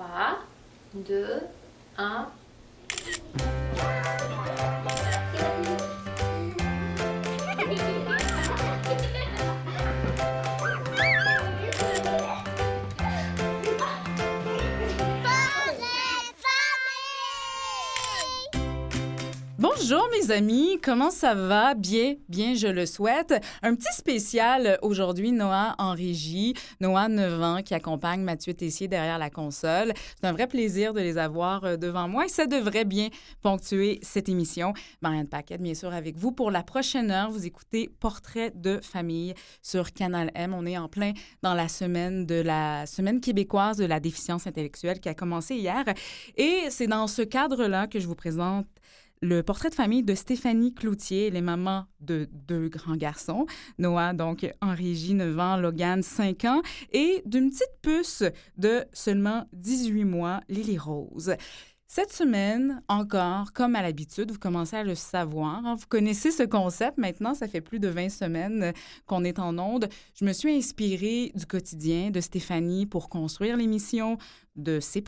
[0.00, 0.38] 3,
[1.04, 1.50] 2,
[1.98, 3.59] 1.
[19.90, 21.74] Bonjour mes amis, comment ça va?
[21.74, 23.34] Bien, bien, je le souhaite.
[23.60, 26.54] Un petit spécial aujourd'hui, Noah en régie.
[26.78, 29.92] Noah, 9 ans, qui accompagne Mathieu Tessier derrière la console.
[30.14, 33.08] C'est un vrai plaisir de les avoir euh, devant moi et ça devrait bien
[33.42, 34.74] ponctuer cette émission.
[35.02, 36.30] Marianne Paquette, bien sûr, avec vous.
[36.30, 40.54] Pour la prochaine heure, vous écoutez Portrait de famille sur Canal M.
[40.54, 45.00] On est en plein dans la semaine de la semaine québécoise de la déficience intellectuelle
[45.00, 45.82] qui a commencé hier.
[46.36, 48.68] Et c'est dans ce cadre-là que je vous présente
[49.22, 53.46] le portrait de famille de Stéphanie Cloutier, les mamans de deux grands garçons,
[53.78, 58.24] Noah, donc en régie, 9 ans, Logan, 5 ans, et d'une petite puce
[58.56, 61.34] de seulement 18 mois, Lily Rose.
[61.92, 65.66] Cette semaine, encore, comme à l'habitude, vous commencez à le savoir.
[65.66, 68.72] Hein, vous connaissez ce concept maintenant, ça fait plus de 20 semaines
[69.06, 69.88] qu'on est en onde.
[70.14, 74.18] Je me suis inspirée du quotidien de Stéphanie pour construire l'émission,
[74.54, 75.02] de ses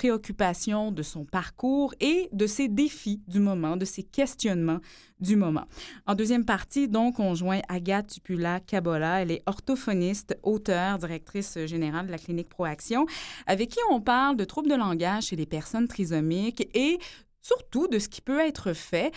[0.00, 4.80] préoccupations, de son parcours et de ses défis du moment, de ses questionnements
[5.20, 5.66] du moment.
[6.06, 9.20] En deuxième partie, donc, on joint Agathe Tupula-Kabola.
[9.20, 13.04] Elle est orthophoniste, auteure, directrice générale de la clinique Proaction,
[13.46, 16.98] avec qui on parle de troubles de langage chez les personnes trisomiques et
[17.42, 19.12] surtout de ce qui peut être fait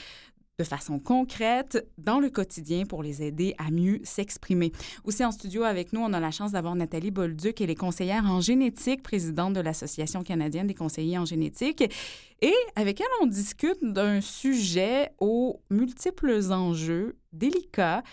[0.60, 4.72] de façon concrète dans le quotidien pour les aider à mieux s'exprimer.
[5.04, 8.26] Aussi en studio avec nous, on a la chance d'avoir Nathalie Bolduc, elle est conseillère
[8.26, 11.84] en génétique, présidente de l'Association canadienne des conseillers en génétique.
[12.42, 18.04] Et avec elle, on discute d'un sujet aux multiples enjeux délicats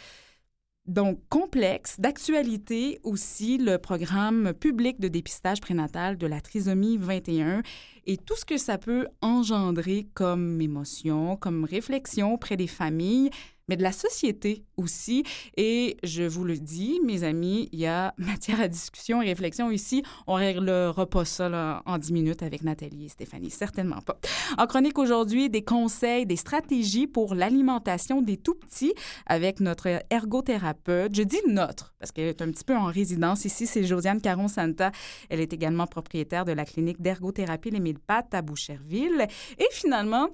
[0.87, 7.63] donc complexe, d'actualité aussi, le programme public de dépistage prénatal de la trisomie 21
[8.07, 13.31] et tout ce que ça peut engendrer comme émotion, comme réflexion auprès des familles,
[13.71, 15.23] mais de la société aussi.
[15.57, 19.71] Et je vous le dis, mes amis, il y a matière à discussion et réflexion
[19.71, 20.03] ici.
[20.27, 24.19] On ne réglera pas ça en 10 minutes avec Nathalie et Stéphanie, certainement pas.
[24.59, 28.93] En chronique aujourd'hui, des conseils, des stratégies pour l'alimentation des tout-petits
[29.27, 31.15] avec notre ergothérapeute.
[31.15, 34.91] Je dis notre, parce qu'elle est un petit peu en résidence ici, c'est Josiane Caron-Santa.
[35.29, 39.29] Elle est également propriétaire de la clinique d'ergothérapie Les Mille Pattes à Boucherville.
[39.59, 40.29] Et finalement,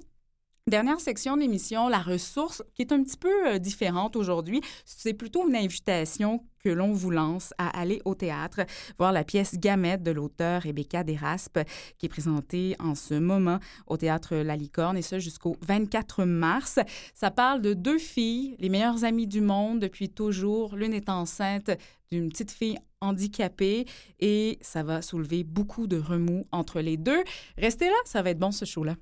[0.69, 5.49] Dernière section d'émission, la ressource qui est un petit peu euh, différente aujourd'hui, c'est plutôt
[5.49, 8.63] une invitation que l'on vous lance à aller au théâtre,
[8.99, 11.61] voir la pièce Gamette de l'auteur Rebecca Deraspe,
[11.99, 16.81] qui est présentée en ce moment au théâtre La Licorne, et ça jusqu'au 24 mars.
[17.15, 20.75] Ça parle de deux filles, les meilleures amies du monde depuis toujours.
[20.75, 21.71] L'une est enceinte
[22.11, 23.85] d'une petite fille handicapée
[24.19, 27.23] et ça va soulever beaucoup de remous entre les deux.
[27.57, 28.97] Restez là, ça va être bon ce show-là.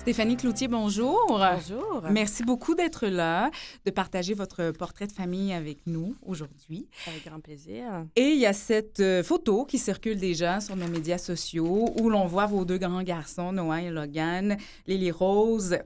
[0.00, 1.18] Stéphanie Cloutier, bonjour.
[1.28, 2.02] Bonjour.
[2.10, 3.50] Merci beaucoup d'être là,
[3.84, 6.88] de partager votre portrait de famille avec nous aujourd'hui.
[7.06, 7.84] Avec grand plaisir.
[8.16, 12.08] Et il y a cette euh, photo qui circule déjà sur nos médias sociaux où
[12.08, 14.56] l'on voit vos deux grands garçons, Noah et Logan,
[14.86, 15.76] Lily Rose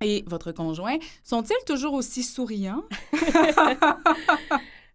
[0.00, 0.96] et votre conjoint.
[1.22, 2.84] Sont-ils toujours aussi souriants?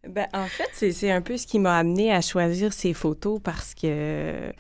[0.10, 3.76] ben, en fait, c'est un peu ce qui m'a amené à choisir ces photos parce
[3.76, 4.52] que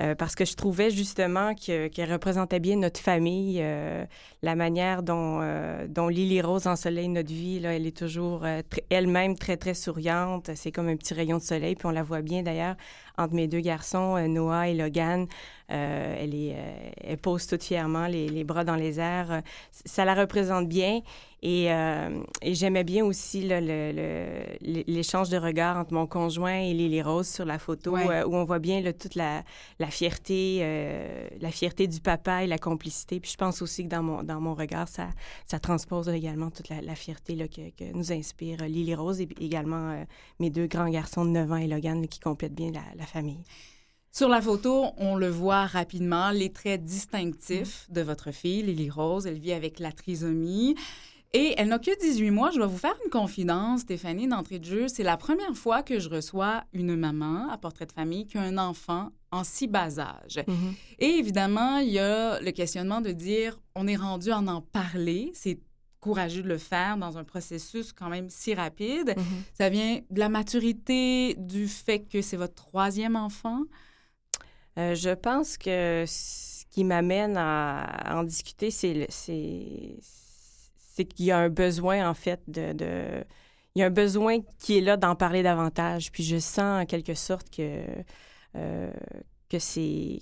[0.00, 4.04] euh, parce que je trouvais justement qu'elle représentait bien notre famille, euh,
[4.42, 7.58] la manière dont, euh, dont Lily Rose ensoleille notre vie.
[7.58, 8.46] Là, elle est toujours
[8.90, 10.50] elle-même très, très souriante.
[10.54, 11.74] C'est comme un petit rayon de soleil.
[11.74, 12.76] Puis on la voit bien d'ailleurs
[13.18, 15.26] entre mes deux garçons, Noah et Logan.
[15.68, 16.56] elle, est,
[17.04, 19.42] elle pose tout fièrement les, les, bras dans les airs.
[19.70, 21.02] Ça la représente bien.
[21.40, 23.42] Et, euh, et j'aimais bien aussi
[24.60, 28.44] l'échange de regards entre mon conjoint et Lily Rose sur la photo, euh, où on
[28.44, 29.44] voit bien toute la,
[29.78, 33.20] la fierté, euh, la fierté du papa et la complicité.
[33.20, 35.08] Puis je pense aussi que dans mon, dans mon regard, ça,
[35.46, 40.04] ça transpose également toute la, fierté là, que, que, nous inspire Lily Rose et également
[40.40, 43.42] mes deux grands garçons de 9 ans et Logan qui complètent bien la, la famille.
[44.10, 49.26] Sur la photo, on le voit rapidement, les traits distinctifs de votre fille, Lily Rose.
[49.26, 50.74] Elle vit avec la trisomie.
[51.34, 52.50] Et elle n'a que 18 mois.
[52.50, 54.88] Je dois vous faire une confidence, Stéphanie, d'entrée de jeu.
[54.88, 58.42] C'est la première fois que je reçois une maman à portrait de famille qui a
[58.42, 60.38] un enfant en si bas âge.
[60.38, 60.74] Mm-hmm.
[61.00, 65.30] Et évidemment, il y a le questionnement de dire on est rendu à en parler.
[65.34, 65.60] C'est
[66.00, 69.10] courageux de le faire dans un processus quand même si rapide.
[69.10, 69.42] Mm-hmm.
[69.54, 73.62] Ça vient de la maturité, du fait que c'est votre troisième enfant?
[74.78, 79.08] Euh, je pense que ce qui m'amène à, en discuter, c'est
[80.98, 83.24] c'est qu'il y a un besoin, en fait, de, de,
[83.76, 86.10] Il y a un besoin qui est là d'en parler davantage.
[86.10, 87.84] Puis je sens, en quelque sorte, que,
[88.56, 88.90] euh,
[89.48, 90.18] que c'est...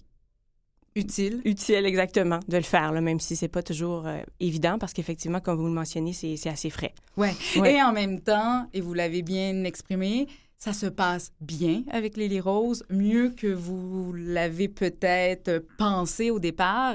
[0.96, 1.43] Utile.
[1.44, 5.40] Utile, exactement, de le faire, là, même si c'est pas toujours euh, évident, parce qu'effectivement,
[5.40, 6.93] comme vous le mentionnez, c'est assez frais.
[7.16, 7.32] Ouais.
[7.56, 7.75] Ouais.
[7.75, 10.26] Et en même temps, et vous l'avez bien exprimé,
[10.58, 16.94] ça se passe bien avec Lily Rose, mieux que vous l'avez peut-être pensé au départ.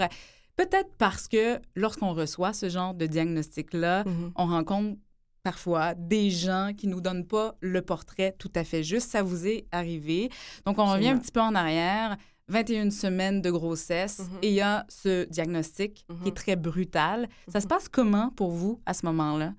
[0.58, 4.32] Peut-être parce que lorsqu'on reçoit ce genre de diagnostic-là, Mhm.
[4.36, 4.98] on rencontre
[5.44, 9.10] parfois des gens qui nous donnent pas le portrait tout à fait juste.
[9.10, 10.30] Ça vous est arrivé.
[10.66, 12.18] Donc, on revient un petit peu en arrière.
[12.52, 14.38] 21 semaines de grossesse Mhm.
[14.42, 16.34] et il y a ce diagnostic qui est Mhm.
[16.34, 17.28] très brutal.
[17.48, 17.70] Ça se Mhm.
[17.70, 19.54] passe comment pour vous à ce moment-là?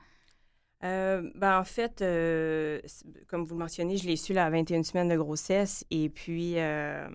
[0.84, 2.80] Euh, ben, en fait, euh,
[3.28, 5.84] comme vous le mentionnez, je l'ai su là, à 21 semaines de grossesse.
[5.92, 7.08] Et puis, euh,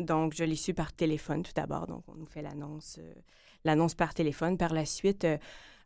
[0.00, 1.86] donc, je l'ai su par téléphone tout d'abord.
[1.86, 2.98] Donc, on nous fait l'annonce,
[3.64, 4.58] l'annonce par téléphone.
[4.58, 5.24] Par la suite,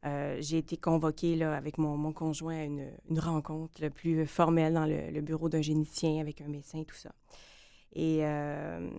[0.06, 4.26] euh, j'ai été convoquée là, avec mon, mon conjoint à une, une rencontre là, plus
[4.26, 7.12] formelle dans le, le bureau d'un généticien avec un médecin et tout ça.
[7.94, 8.90] Et, euh,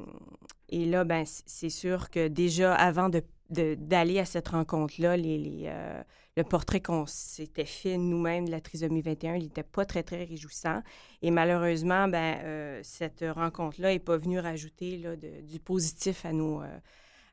[0.70, 6.04] et là, ben, c'est sûr que déjà, avant de, d'aller à cette rencontre-là, euh,
[6.36, 10.24] le portrait qu'on s'était fait nous-mêmes de la trisomie 21, il n'était pas très, très
[10.24, 10.82] réjouissant.
[11.22, 16.62] Et malheureusement, ben, euh, cette rencontre-là n'est pas venue rajouter là, du positif à, nos,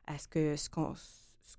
[0.07, 0.95] à ce que ce qu'on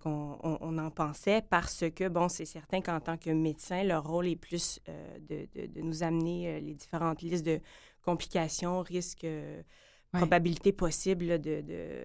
[0.03, 4.37] on, en pensait parce que, bon, c'est certain qu'en tant que médecin, leur rôle est
[4.37, 4.81] plus
[5.29, 7.61] de, de- nous amener les différentes listes de
[8.05, 9.27] complications, risques,
[10.15, 10.21] Ouais.
[10.73, 12.05] possibles là, de, de,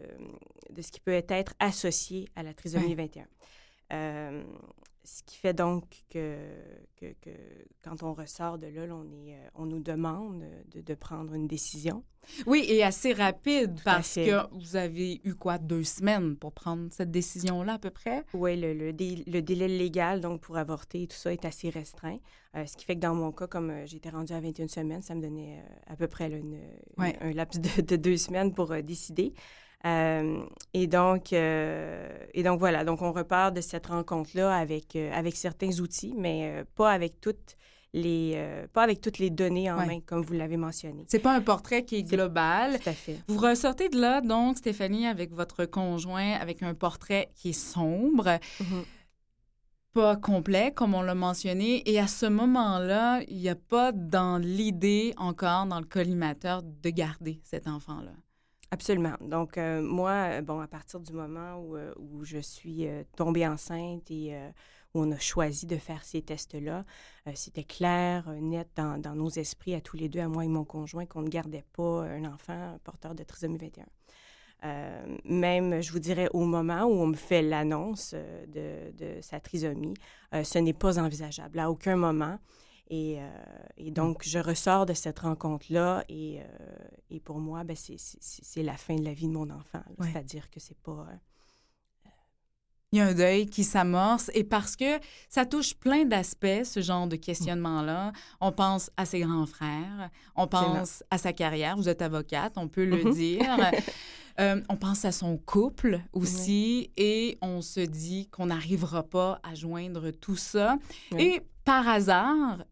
[0.73, 2.95] de ce qui peut être associé à la trisomie Ouais.
[2.95, 3.27] 21.
[3.93, 4.43] Euh,
[5.09, 6.35] ce qui fait donc que,
[6.97, 7.29] que, que
[7.81, 10.43] quand on ressort de là, là, on, est, euh, on nous demande
[10.73, 12.03] de, de prendre une décision.
[12.45, 16.89] Oui, et assez rapide Tout parce que vous avez eu quoi, deux semaines pour prendre
[16.91, 18.25] cette décision-là à peu près?
[18.33, 21.69] Oui, le, le, dé- le délai légal donc pour avorter et tout ça est assez
[21.69, 22.17] restreint.
[22.57, 25.01] Euh, ce qui fait que dans mon cas, comme euh, j'étais rendue à 21 semaines,
[25.01, 26.61] ça me donnait à peu près là, une- une-
[27.03, 27.15] Ouais.
[27.21, 29.33] un laps de, de deux semaines pour euh, décider.
[29.85, 30.41] Euh,
[30.73, 32.83] et, donc, euh, et donc, voilà.
[32.83, 37.55] Donc, on repart de cette rencontre-là avec, euh, avec certains outils, mais pas avec toutes
[37.93, 39.85] les, euh, pas avec toutes les données en Ouais.
[39.85, 41.05] main, comme vous l'avez mentionné.
[41.07, 42.79] C'est pas un portrait qui est global.
[42.79, 43.17] Tout à fait.
[43.27, 48.39] Vous ressortez de là, donc, Stéphanie, avec votre conjoint, avec un portrait qui est sombre,
[48.59, 48.83] Mhm.
[49.93, 51.81] pas complet, comme on l'a mentionné.
[51.89, 56.89] Et à ce moment-là, il n'y a pas dans l'idée encore, dans le collimateur, de
[56.89, 58.11] garder cet enfant-là.
[58.69, 59.13] Absolument.
[59.21, 61.93] Donc, euh, moi, euh, bon, à partir du moment où, euh,
[62.23, 64.35] je suis tombée enceinte et
[64.93, 66.81] où on a choisi de faire ces tests-là,
[67.33, 71.05] c'était clair, net dans, nos esprits, à tous les deux, à moi et mon conjoint,
[71.05, 73.85] qu'on ne gardait pas un enfant porteur de trisomie 21.
[74.63, 78.15] Euh, même, je vous dirais, au moment où on me fait l'annonce
[78.47, 79.93] de, sa trisomie,
[80.33, 82.37] ce n'est pas envisageable à aucun moment.
[82.89, 83.27] Et, euh,
[83.77, 86.43] et donc, je ressors de cette rencontre-là et, euh,
[87.09, 89.83] et pour moi, ben, c'est- la fin de la vie de mon enfant.
[89.97, 90.07] Ouais.
[90.11, 91.05] C'est-à-dire que c'est pas...
[91.11, 92.09] euh,
[92.93, 96.81] Il y a un deuil qui s'amorce et parce que ça touche plein d'aspects, ce
[96.81, 98.13] genre de questionnement-là.
[98.39, 101.75] On pense à ses grands frères, on pense à sa carrière.
[101.75, 103.13] Vous êtes avocate, on peut le Mhm.
[103.13, 103.41] dire.
[104.39, 109.55] Euh, on pense à son couple aussi et on se dit qu'on n'arrivera pas à
[109.55, 110.77] joindre tout ça.
[111.11, 111.23] Oui.
[111.23, 112.63] Et par hasard,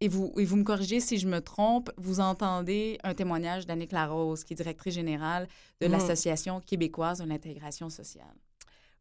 [0.00, 3.92] et vous, et vous me corrigez si je me trompe, vous entendez un témoignage d'Annick
[3.92, 5.48] Larose, qui est directrice générale
[5.80, 5.92] de Mhm.
[5.92, 8.34] l'Association québécoise de l'intégration sociale.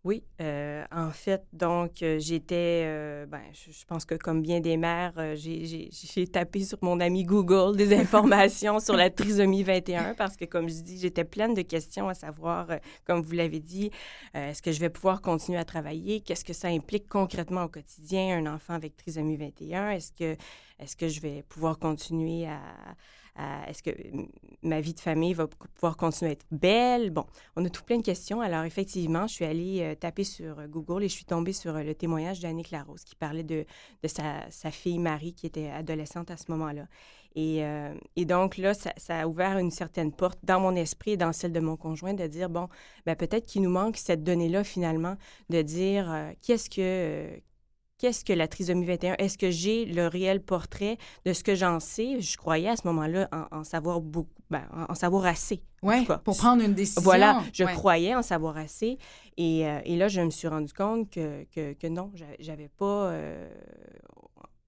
[0.05, 4.77] Oui, euh, en fait, donc, euh, j'étais, euh, ben, je, pense que comme bien des
[4.77, 5.89] mères, j'ai-
[6.31, 10.75] tapé sur mon ami Google des informations sur la trisomie 21 parce que, comme je
[10.83, 13.89] dis, j'étais pleine de questions à savoir, euh, comme vous l'avez dit,
[14.35, 16.21] est-ce que je vais pouvoir continuer à travailler?
[16.21, 19.89] Qu'est-ce que ça implique concrètement au quotidien, un enfant avec trisomie 21?
[19.89, 20.37] Est-ce que,
[20.79, 22.59] est-ce que je vais pouvoir continuer à...
[23.67, 23.91] est-ce que
[24.61, 27.09] ma vie de famille va pouvoir continuer à être belle?
[27.11, 28.39] Bon, on a tout plein de questions.
[28.41, 31.75] Alors, effectivement, je suis allée euh, taper sur euh, Google et je suis tombée sur
[31.75, 33.65] euh, le témoignage d'Annick Larose qui parlait de,
[34.03, 36.87] de sa, sa fille Marie qui était adolescente à ce moment-là.
[37.37, 37.63] Et,
[38.15, 41.33] et donc, là, ça, ça a ouvert une certaine porte dans mon esprit et dans
[41.33, 42.69] celle de mon conjoint de dire, bon,
[43.05, 45.17] ben, peut-être qu'il nous manque cette donnée-là, finalement,
[45.49, 47.37] de dire qu'est-ce que...
[47.97, 49.15] Qu'est-ce que la trisomie 21?
[49.19, 52.19] Est-ce que j'ai le réel portrait de ce que j'en sais?
[52.19, 55.61] Je croyais à ce moment-là en, en savoir beaucoup, ben, en, en savoir assez.
[55.81, 57.01] Oui, pour prendre une décision.
[57.01, 57.71] Voilà, je Ouais.
[57.73, 58.97] croyais en savoir assez.
[59.37, 62.67] Et, euh, et là, je me suis rendu compte que, que, que non, j'a- j'avais
[62.67, 63.49] pas, euh,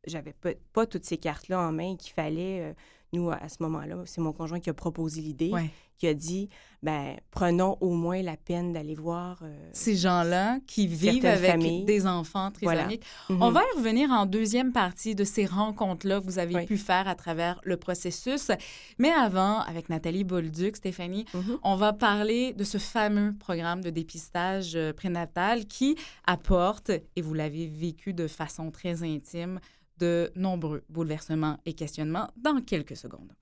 [0.06, 2.74] j'avais pas, pas toutes ces cartes-là en main, qu'il fallait euh,
[3.14, 5.70] nous, à ce moment-là, c'est mon conjoint qui a proposé l'idée, Ouais.
[5.98, 6.50] qui a dit,
[6.84, 9.40] ben prenons au moins la peine d'aller voir.
[9.42, 11.86] euh, Ces gens-là qui vivent avec familles.
[11.86, 12.82] des enfants Voilà.
[12.84, 13.04] trisomiques.
[13.30, 13.42] mhm.
[13.42, 16.66] On va y revenir en deuxième partie de ces rencontres-là que vous avez Oui.
[16.66, 18.52] pu faire à travers le processus.
[19.00, 21.58] Mais avant, avec Nathalie Bolduc, Stéphanie, Mhm.
[21.64, 25.96] on va parler de ce fameux programme de dépistage euh, prénatal qui
[26.28, 29.60] apporte, et vous l'avez vécu de façon très intime,
[30.00, 33.34] de nombreux bouleversements et questionnements dans quelques secondes.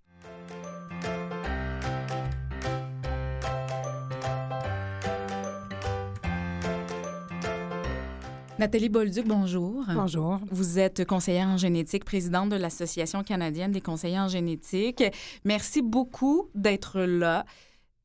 [8.57, 9.83] Nathalie Bolduc, bonjour.
[9.93, 10.39] Bonjour.
[10.49, 15.03] Vous êtes conseillère en génétique, présidente de l'Association canadienne des conseillers en génétique.
[15.43, 17.45] Merci beaucoup d'être là.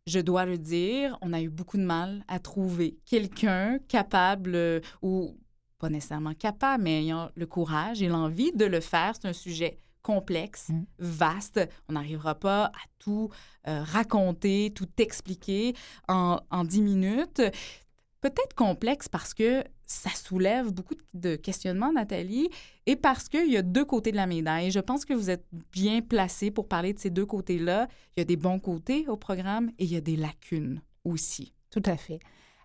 [0.08, 4.80] Je dois le dire, on a eu beaucoup de mal à trouver quelqu'un capable euh,
[5.02, 5.36] ou
[5.80, 9.14] pas nécessairement capable, mais ayant le courage et l'envie de le faire.
[9.20, 10.84] C'est un sujet complexe, Mm.
[10.98, 11.60] vaste.
[11.88, 13.30] On n'arrivera pas à tout
[13.66, 15.74] euh, raconter, tout expliquer
[16.08, 17.42] en, en 10 minutes.
[18.20, 22.48] Peut-être complexe parce que ça soulève beaucoup de questionnements, Nathalie,
[22.86, 24.70] et parce qu'il y a deux côtés de la médaille.
[24.70, 27.88] Je pense que vous êtes bien placé pour parler de ces deux côtés-là.
[28.16, 31.54] Il y a des bons côtés au programme et il y a des lacunes aussi.
[31.70, 32.20] Tout à fait.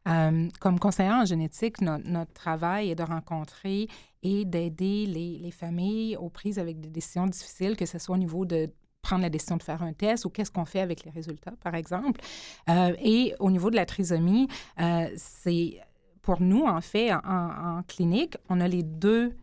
[0.08, 3.88] Euh, comme conseillère en génétique, no- notre travail est de rencontrer
[4.22, 8.20] et d'aider les, les familles aux prises avec des décisions difficiles, que ce soit au
[8.20, 8.70] niveau de
[9.02, 11.76] prendre la décision de faire un test ou qu'est-ce qu'on fait avec les résultats, par
[11.76, 12.22] exemple.
[12.70, 14.48] Euh, et au niveau de la trisomie,
[14.80, 15.80] euh, c'est
[16.24, 19.36] pour nous, en fait, en clinique, on a les deux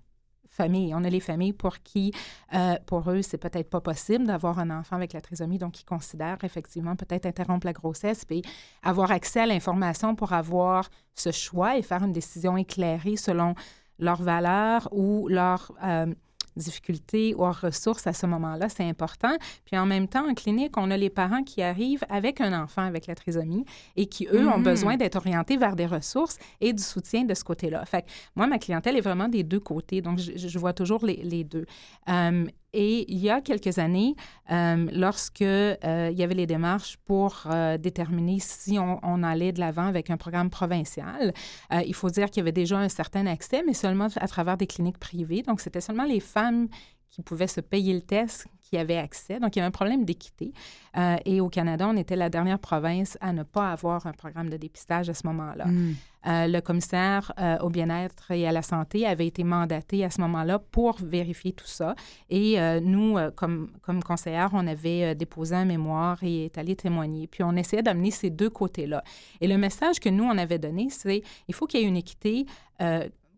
[0.58, 2.12] On a les familles pour qui,
[2.54, 5.84] euh, pour eux, c'est peut-être pas possible d'avoir un enfant avec la trisomie, donc ils
[5.84, 8.42] considèrent effectivement peut-être interrompre la grossesse, puis
[8.82, 13.54] avoir accès à l'information pour avoir ce choix et faire une décision éclairée selon
[13.98, 16.12] leurs valeurs ou leurs euh,
[16.56, 19.34] difficultés ou leurs ressources à ce moment-là, c'est important.
[19.64, 22.82] Puis en même temps, en clinique, on a les parents qui arrivent avec un enfant
[22.82, 23.64] avec la trisomie
[23.96, 24.62] et qui, eux, ont Mhm.
[24.64, 27.84] besoin d'être orientés vers des ressources et du soutien de ce côté-là.
[27.84, 28.06] Fait que
[28.36, 31.44] moi, ma clientèle est vraiment des deux côtés, donc je, je vois toujours les, les
[31.44, 31.66] deux.
[32.08, 34.14] Euh, et il y a quelques années,
[34.50, 39.60] euh, lorsque euh, il y avait les démarches pour euh, déterminer si on, allait de
[39.60, 41.32] l'avant avec un programme provincial,
[41.72, 44.56] euh, il faut dire qu'il y avait déjà un certain accès, mais seulement à travers
[44.56, 45.42] des cliniques privées.
[45.42, 46.68] Donc, c'était seulement les femmes
[47.12, 49.38] qui pouvaient se payer le test qui avaient accès.
[49.38, 50.52] Donc, il y avait un problème d'équité.
[50.96, 54.48] Euh, et au Canada, on était la dernière province à ne pas avoir un programme
[54.48, 55.66] de dépistage à ce moment-là.
[55.66, 55.94] Mm.
[56.26, 60.22] Euh, le commissaire euh, au bien-être et à la santé avait été mandaté à ce
[60.22, 61.94] moment-là pour vérifier tout ça.
[62.30, 67.26] Et nous, comme, comme conseillère, on avait déposé un mémoire et est allé témoigner.
[67.26, 69.04] Puis on essayait d'amener ces deux côtés-là.
[69.42, 71.96] Et le message que nous, on avait donné, c'est il faut qu'il y ait une
[71.98, 72.46] équité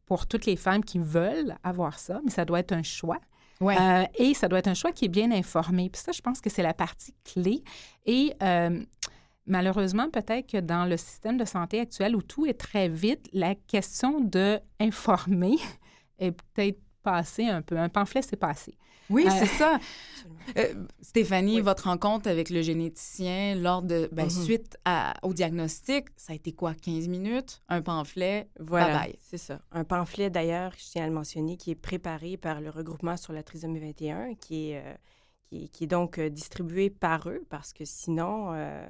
[0.07, 3.19] pour toutes les femmes qui veulent avoir ça, mais ça doit être un choix.
[3.63, 5.89] Euh, et ça doit être un choix qui est bien informé.
[5.91, 7.63] Puis ça, je pense que c'est la partie clé.
[8.07, 8.83] Et euh,
[9.47, 13.55] malheureusement, peut-être que dans le système de santé actuel où tout est très vite, la
[13.55, 15.57] question de informer
[16.19, 17.79] est peut-être passée un peu.
[17.79, 18.77] Un pamphlet, c'est passé.
[19.11, 19.79] Oui, Euh, c'est ça.
[20.57, 21.61] Euh, Stéphanie, Oui.
[21.61, 24.31] votre rencontre avec le généticien lors de, ben, Mhm.
[24.31, 29.61] suite à- au diagnostic, ça a été quoi, 15 minutes, un pamphlet, Voilà, c'est ça.
[29.73, 33.33] Un pamphlet, d'ailleurs, je tiens à le mentionner, qui est préparé par le regroupement sur
[33.33, 34.95] la trisomie 21, qui est, euh,
[35.49, 38.87] qui, est- qui est donc distribué par eux, parce que sinon, euh,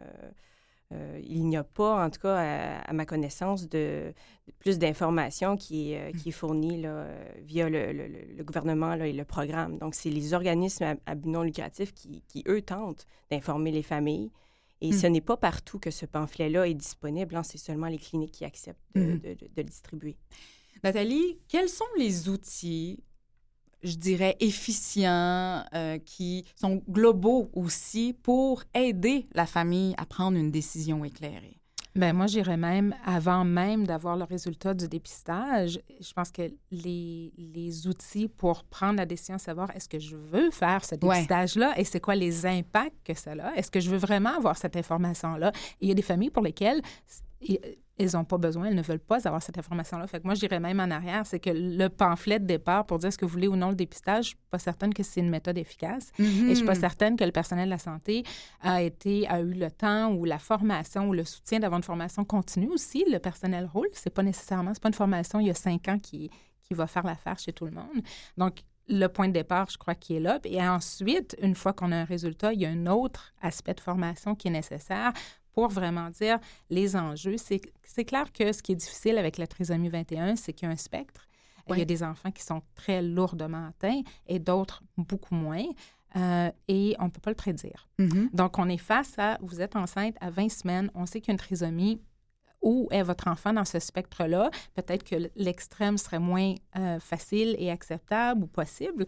[0.93, 4.13] euh, il n'y a pas, en tout cas, à, à ma connaissance, de,
[4.47, 8.45] de plus d'informations qui, euh, qui est fournie là, euh, via le, le- le- le
[8.45, 9.79] gouvernement là, et le programme.
[9.79, 13.83] Donc, c'est les organismes à, à but non lucratif qui, qui, eux, tentent d'informer les
[13.83, 14.31] familles.
[14.81, 14.93] Et Mm.
[14.93, 17.35] ce n'est pas partout que ce pamphlet-là est disponible.
[17.37, 17.43] hein.
[17.43, 20.17] C'est seulement les cliniques qui acceptent de, de- de le distribuer.
[20.83, 23.03] Nathalie, quels sont les outils,
[23.85, 30.51] je dirais, efficients, euh, qui sont globaux aussi pour aider la famille à prendre une
[30.51, 31.59] décision éclairée?
[31.97, 37.33] Ben moi, j'irais même, avant même d'avoir le résultat du dépistage, je pense que les,
[37.39, 41.15] les outils pour prendre la décision, savoir est-ce que je veux faire ce Ouais.
[41.19, 44.57] dépistage-là et c'est quoi les impacts que ça a, est-ce que je veux vraiment avoir
[44.59, 45.53] cette information-là?
[45.81, 46.83] Il y a des familles pour lesquelles
[47.45, 47.61] s- i-
[47.97, 50.09] elles n'ont pas besoin, elles ne veulent pas avoir cette information-là.
[50.09, 53.07] Fait que moi, j'irais même en arrière, c'est que le pamphlet de départ pour dire
[53.09, 55.31] est-ce que vous voulez ou non le dépistage, je suis pas certaine que c'est une
[55.31, 56.11] méthode efficace.
[56.19, 56.81] Et je suis pas Mhm.
[56.81, 58.25] certaine que le personnel de la santé
[58.61, 62.25] a été a eu le temps ou la formation ou le soutien d'avoir une formation
[62.25, 63.05] continue aussi.
[63.09, 65.99] Le personnel roule, c'est pas nécessairement, c'est pas une formation il y a cinq ans
[66.01, 66.31] qui,
[66.63, 68.03] qui va faire l'affaire chez tout le monde.
[68.37, 70.41] Donc le point de départ, je crois qu'il est là.
[70.45, 73.81] Et ensuite, une fois qu'on a un résultat, il y a un autre aspect de
[73.81, 75.13] formation qui est nécessaire
[75.55, 77.37] pour vraiment dire les enjeux.
[77.39, 80.75] C'est clair que ce qui est difficile avec la trisomie 21, c'est qu'il y a
[80.75, 81.27] un spectre.
[81.71, 85.65] Il y a des enfants qui sont très lourdement atteints et d'autres beaucoup moins.
[86.17, 87.89] euh, et on ne peut pas le prédire.
[87.99, 88.31] Mhm.
[88.33, 91.33] Donc, on est face à, vous êtes enceinte à 20 semaines, on sait qu'il y
[91.33, 92.01] a une trisomie.
[92.63, 94.51] Où est votre enfant dans ce spectre-là?
[94.75, 99.07] Peut-être que l'extrême serait moins euh, facile et acceptable ou possible.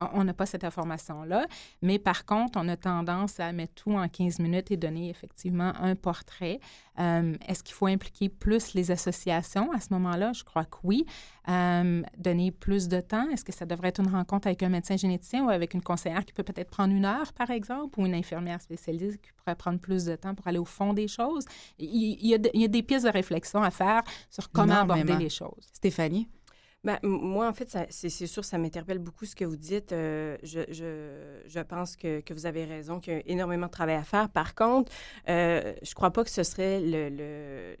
[0.00, 1.46] On- n'a pas cette information-là.
[1.82, 5.72] Mais par contre, on a tendance à mettre tout en 15 minutes et donner effectivement
[5.80, 6.60] un portrait.
[7.00, 10.32] Euh, Est-ce qu'il faut impliquer plus les associations à ce moment-là?
[10.34, 11.04] Je crois que oui.
[11.48, 13.28] Euh, donner plus de temps?
[13.30, 16.24] Est-ce que ça devrait être une rencontre avec un médecin généticien ou avec une conseillère
[16.24, 19.80] qui peut peut-être prendre une heure, par exemple, ou une infirmière spécialisée qui pourrait prendre
[19.80, 21.44] plus de temps pour aller au fond des choses?
[21.78, 21.88] Il,
[22.20, 24.74] il y, a, de- il y a des pistes de réflexion à faire sur comment
[24.92, 25.68] aborder les choses.
[25.72, 26.28] Stéphanie?
[26.84, 29.92] Ben, moi, en fait, c'est sûr, ça m'interpelle beaucoup ce que vous dites.
[29.92, 33.96] Euh, je, je, je pense que, vous avez raison, qu'il y a énormément de travail
[33.96, 34.28] à faire.
[34.30, 34.92] Par contre,
[35.28, 37.76] euh, je crois pas que ce serait le, le-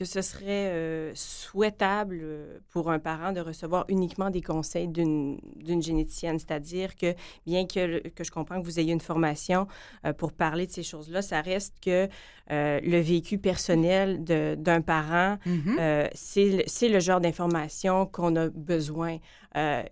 [0.00, 5.38] que ce serait euh, souhaitable euh, pour un parent de recevoir uniquement des conseils d'une
[5.82, 6.38] généticienne.
[6.38, 7.14] C'est-à-dire que,
[7.44, 9.66] bien que, que je comprends que vous ayez une formation
[10.06, 12.08] euh, pour parler de ces choses-là, ça reste que
[12.50, 15.36] euh, le vécu personnel d'un parent
[15.78, 19.18] euh, c'est le- genre d'information qu'on a besoin.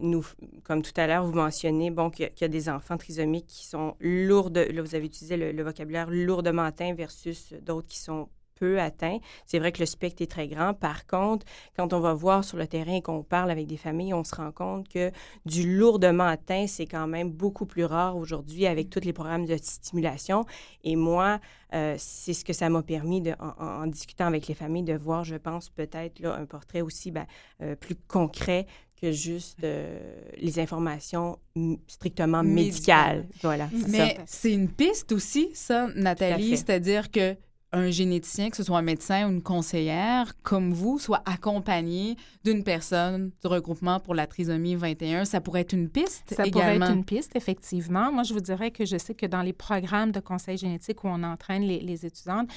[0.00, 0.24] Nous,
[0.64, 2.96] comme tout à l'heure, vous mentionnez bon, qu'il y, a- qu'il y a des enfants
[2.96, 7.88] trisomiques qui sont lourdes, là, vous avez utilisé le, le vocabulaire lourdement atteint versus d'autres
[7.88, 9.18] qui sont peu atteints.
[9.46, 10.74] C'est vrai que le spectre est très grand.
[10.74, 11.46] Par contre,
[11.76, 14.34] quand on va voir sur le terrain et qu'on parle avec des familles, on se
[14.34, 15.10] rend compte que
[15.46, 19.56] du lourdement atteint, c'est quand même beaucoup plus rare aujourd'hui avec tous les programmes de
[19.56, 20.44] stimulation.
[20.84, 21.40] Et moi,
[21.74, 25.24] euh, c'est ce que ça m'a permis, de, en, discutant avec les familles, de voir,
[25.24, 27.26] je pense, peut-être un portrait aussi ben,
[27.62, 28.66] euh, plus concret
[29.00, 31.38] que juste euh, les informations
[31.86, 33.26] strictement Médicales.
[33.42, 33.68] Voilà.
[33.88, 37.36] Mais c'est une piste aussi, ça, Nathalie, c'est-à-dire que
[37.72, 42.64] un généticien, que ce soit un médecin ou une conseillère, comme vous, soit accompagné d'une
[42.64, 46.90] personne du regroupement pour la trisomie 21, ça pourrait être une piste Ça pourrait être
[46.90, 48.10] une piste, effectivement.
[48.12, 51.08] Moi, je vous dirais que je sais que dans les programmes de conseil génétique où
[51.08, 52.48] on entraîne les, les étudiantes,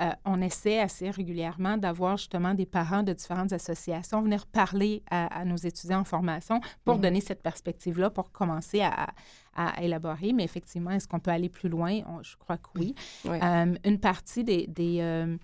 [0.00, 5.26] euh, on essaie assez régulièrement d'avoir justement des parents de différentes associations venir parler à,
[5.40, 7.00] à nos étudiants en formation pour Mhm.
[7.02, 9.08] donner cette perspective-là, pour commencer à,
[9.54, 10.32] à élaborer.
[10.32, 12.00] Mais effectivement, est-ce qu'on peut aller plus loin?
[12.08, 12.94] On- je crois que oui.
[13.26, 15.36] Euh, une partie des, des, euh,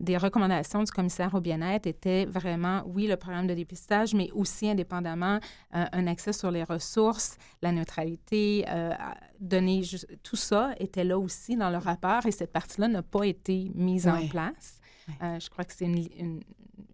[0.00, 4.68] des recommandations du commissaire au bien-être était vraiment, oui, le programme de dépistage, mais aussi
[4.68, 5.38] indépendamment
[5.74, 8.92] euh, un accès sur les ressources, la neutralité, euh,
[9.38, 9.82] donner
[10.22, 14.08] tout ça était là aussi dans le rapport et cette partie-là n'a pas été mise
[14.08, 14.80] en place.
[15.22, 16.40] Euh, je crois que c'est une,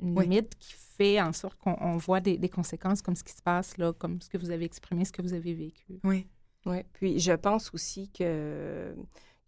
[0.03, 0.25] Oui.
[0.25, 3.43] limite qui fait en sorte qu'on on voit des, des conséquences comme ce qui se
[3.43, 6.01] passe là, comme ce que vous avez exprimé, ce que vous avez vécu.
[6.05, 6.27] Oui.
[6.65, 8.97] Oui, puis je pense aussi que,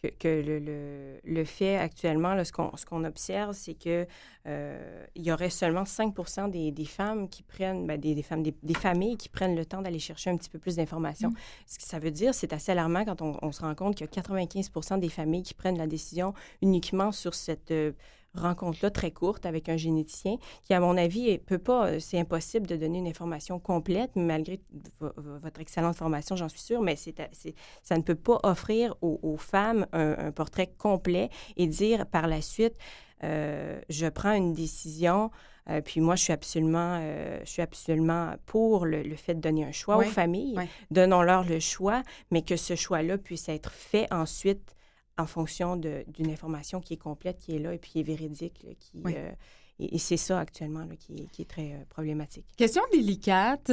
[0.03, 4.07] que, que le, le, le fait actuellement, là, ce qu'on ce qu'on observe, c'est que
[4.47, 6.15] euh, il y aurait seulement 5
[6.51, 9.65] des, des femmes qui prennent, ben, des, des femmes, des, des familles qui prennent le
[9.65, 11.33] temps d'aller chercher un petit peu plus d'informations.
[11.67, 14.07] Ce que ça veut dire, c'est assez alarmant quand on, on se rend compte qu'il
[14.07, 16.33] y a 95% des familles qui prennent la décision
[16.63, 17.93] uniquement sur cette euh,
[18.35, 22.67] rencontre-là très courte avec un généticien qui, à mon avis, peut pas, euh, c'est impossible
[22.67, 24.61] de donner une information complète, malgré
[25.01, 27.15] vo- vo- votre excellente formation, j'en suis sûre, mais c'est,
[27.83, 32.27] ça ne peut pas offrir aux, aux femmes un, un portrait complet et dire par
[32.27, 32.75] la suite,
[33.25, 35.31] euh, je prends une décision.
[35.71, 39.41] euh, puis moi, je suis absolument, euh, je suis absolument pour le, le fait de
[39.41, 40.55] donner un choix aux familles.
[40.91, 44.77] Donnons-leur le choix, mais que ce choix-là puisse être fait ensuite
[45.19, 48.63] en fonction d'une information qui est complète, qui est là et puis qui est véridique.
[48.65, 49.15] là, qui, Oui.
[49.17, 49.31] euh,
[49.81, 52.47] et, et c'est ça actuellement là, qui, est, qui est très euh, problématique.
[52.57, 53.71] Question délicate.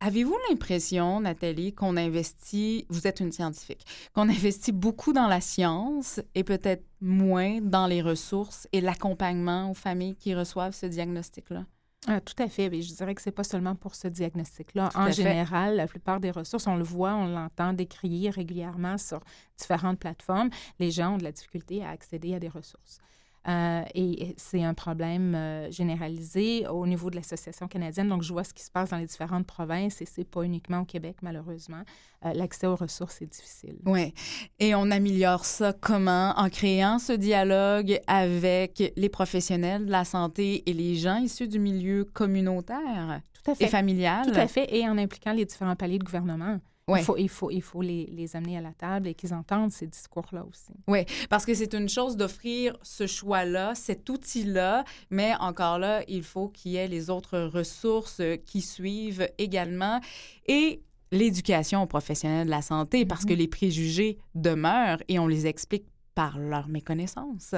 [0.00, 3.84] Avez-vous l'impression, Nathalie, qu'on investit, vous êtes une scientifique,
[4.14, 9.74] qu'on investit beaucoup dans la science et peut-être moins dans les ressources et l'accompagnement aux
[9.74, 11.66] familles qui reçoivent ce diagnostic-là?
[12.06, 12.70] Ah, tout à fait.
[12.70, 14.90] Mais je dirais que c'est pas seulement pour ce diagnostic-là.
[14.94, 15.12] En fait.
[15.12, 19.20] général, la plupart des ressources, on le voit, on l'entend décrier régulièrement sur
[19.56, 20.50] différentes plateformes.
[20.78, 23.00] Les gens ont de la difficulté à accéder à des ressources.
[23.48, 28.08] Euh, et c'est un problème euh, généralisé au niveau de l'Association canadienne.
[28.08, 30.80] Donc, je vois ce qui se passe dans les différentes provinces et c'est pas uniquement
[30.80, 31.82] au Québec, malheureusement.
[32.26, 33.76] Euh, L'accès aux ressources est difficile.
[33.86, 34.12] Oui.
[34.58, 36.34] Et on améliore ça comment?
[36.36, 41.58] En créant ce dialogue avec les professionnels de la santé et les gens issus du
[41.58, 43.68] milieu communautaire Tout à et fait.
[43.68, 44.26] familial?
[44.30, 44.66] Tout à fait.
[44.76, 46.58] Et en impliquant les différents paliers de gouvernement.
[46.88, 47.00] Ouais.
[47.00, 49.70] Il faut, il faut, il faut les, les amener à la table et qu'ils entendent
[49.70, 50.72] ces discours-là aussi.
[50.86, 56.22] Oui, parce que c'est une chose d'offrir ce choix-là, cet outil-là, mais encore là, il
[56.22, 60.00] faut qu'il y ait les autres ressources qui suivent également.
[60.46, 65.46] Et l'éducation aux professionnels de la santé, parce que les préjugés demeurent et on les
[65.46, 67.54] explique par leur méconnaissance.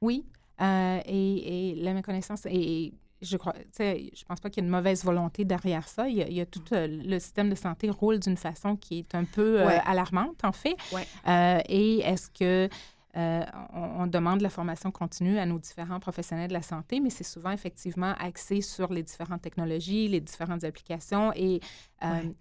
[0.00, 0.24] Oui,
[0.60, 4.74] euh, et, et la méconnaissance, et je crois, je pense pas qu'il y ait une
[4.74, 6.08] mauvaise volonté derrière ça.
[6.08, 8.76] Il y a, il y a tout euh, le système de santé roule d'une façon
[8.76, 9.80] qui est un peu euh, Ouais.
[9.84, 10.76] alarmante, en fait.
[10.92, 11.06] Ouais.
[11.26, 12.68] Euh, et est-ce que
[13.14, 17.24] on, on demande la formation continue à nos différents professionnels de la santé, mais c'est
[17.24, 21.60] souvent effectivement axé sur les différentes technologies, les différentes applications et
[22.00, 22.32] Ouais.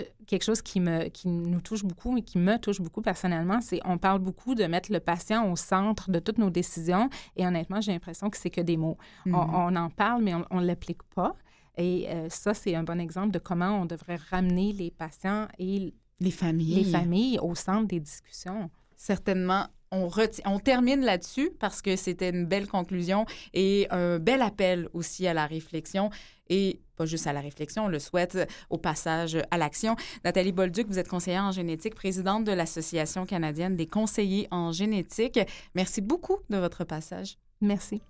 [0.00, 3.60] Euh, quelque chose qui, me, qui nous touche beaucoup et qui me touche beaucoup personnellement,
[3.60, 7.46] c'est on parle beaucoup de mettre le patient au centre de toutes nos décisions et
[7.46, 8.98] honnêtement, j'ai l'impression que c'est que des mots.
[9.26, 9.54] On, Mhm.
[9.54, 11.34] on en parle, mais on ne l'applique pas.
[11.76, 15.94] Et euh, ça, c'est un bon exemple de comment on devrait ramener les patients et
[16.18, 16.74] Les familles.
[16.74, 18.68] les familles au centre des discussions.
[18.96, 19.66] Certainement.
[19.90, 20.10] On,
[20.44, 25.32] on termine là-dessus parce que c'était une belle conclusion et un bel appel aussi à
[25.32, 26.10] la réflexion
[26.50, 28.36] et pas juste à la réflexion, on le souhaite
[28.68, 29.96] au passage à l'action.
[30.24, 35.40] Nathalie Bolduc, vous êtes conseillère en génétique, présidente de l'Association canadienne des conseillers en génétique.
[35.74, 37.38] Merci beaucoup de votre passage.
[37.60, 38.02] Merci.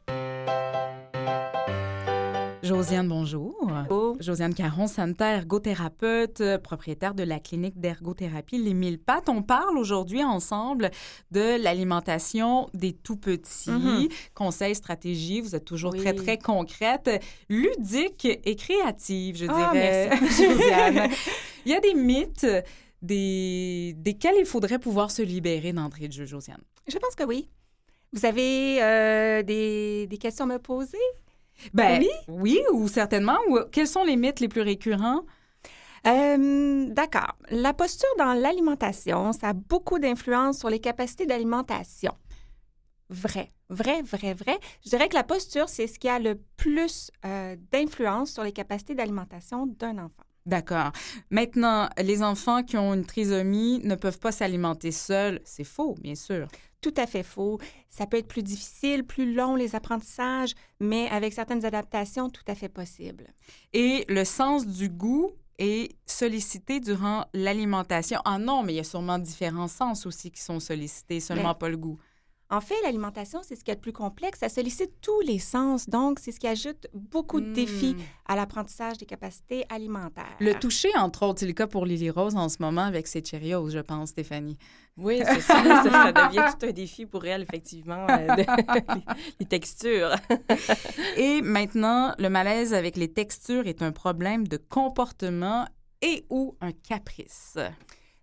[2.62, 3.70] Josiane, bonjour.
[4.20, 9.28] Josiane Caron, sanitaire, ergothérapeute, propriétaire de la clinique d'ergothérapie Les Mille Pattes.
[9.28, 10.90] On parle aujourd'hui ensemble
[11.30, 13.70] de l'alimentation des tout-petits.
[13.70, 14.08] Mhm.
[14.34, 16.00] Conseils, stratégies, vous êtes toujours Oui.
[16.00, 17.08] très, très concrète,
[17.48, 20.44] ludique et créative, je Ah, dirais, merci.
[20.50, 21.10] Josiane.
[21.64, 22.46] Il y a des mythes
[23.02, 23.94] des...
[23.98, 26.62] desquels il faudrait pouvoir se libérer d'entrée de jeu, Josiane.
[26.88, 27.48] Je pense que oui.
[28.12, 30.98] Vous avez euh, des, des questions à me poser?
[31.72, 32.08] Ben, Oui?
[32.28, 33.38] oui, ou certainement.
[33.48, 35.22] Ou, quels sont les mythes les plus récurrents?
[36.06, 37.34] Euh, D'accord.
[37.50, 42.12] La posture dans l'alimentation, ça a beaucoup d'influence sur les capacités d'alimentation.
[43.10, 44.58] Vrai, vrai, vrai, vrai.
[44.84, 48.52] Je dirais que la posture, c'est ce qui a le plus euh, d'influence sur les
[48.52, 50.24] capacités d'alimentation d'un enfant.
[50.46, 50.92] D'accord.
[51.30, 55.40] Maintenant, les enfants qui ont une trisomie ne peuvent pas s'alimenter seuls.
[55.44, 56.48] C'est faux, bien sûr.
[56.80, 57.58] Tout à fait faux.
[57.88, 62.54] Ça peut être plus difficile, plus long les apprentissages, mais avec certaines adaptations, tout à
[62.54, 63.26] fait possible.
[63.72, 68.20] Et le sens du goût est sollicité durant l'alimentation.
[68.24, 71.58] Ah non, mais il y a sûrement différents sens aussi qui sont sollicités, seulement Mais-
[71.58, 71.98] pas le goût.
[72.50, 74.38] En fait, l'alimentation, c'est ce qui est le plus complexe.
[74.40, 78.00] Ça sollicite tous les sens, donc c'est ce qui ajoute beaucoup de défis Hmm.
[78.32, 80.34] à l'apprentissage des capacités alimentaires.
[80.40, 83.22] Le toucher, entre autres, c'est le cas pour Lily Rose en ce moment avec ses
[83.22, 84.56] Cheerios, je pense, Stéphanie.
[84.96, 88.42] Oui, c'est ça, ça, ça devient tout un défi pour elle, effectivement, euh, de-
[88.94, 89.02] les,
[89.40, 90.14] les textures.
[91.18, 95.66] Et maintenant, le malaise avec les textures est un problème de comportement
[96.00, 97.58] et ou un caprice.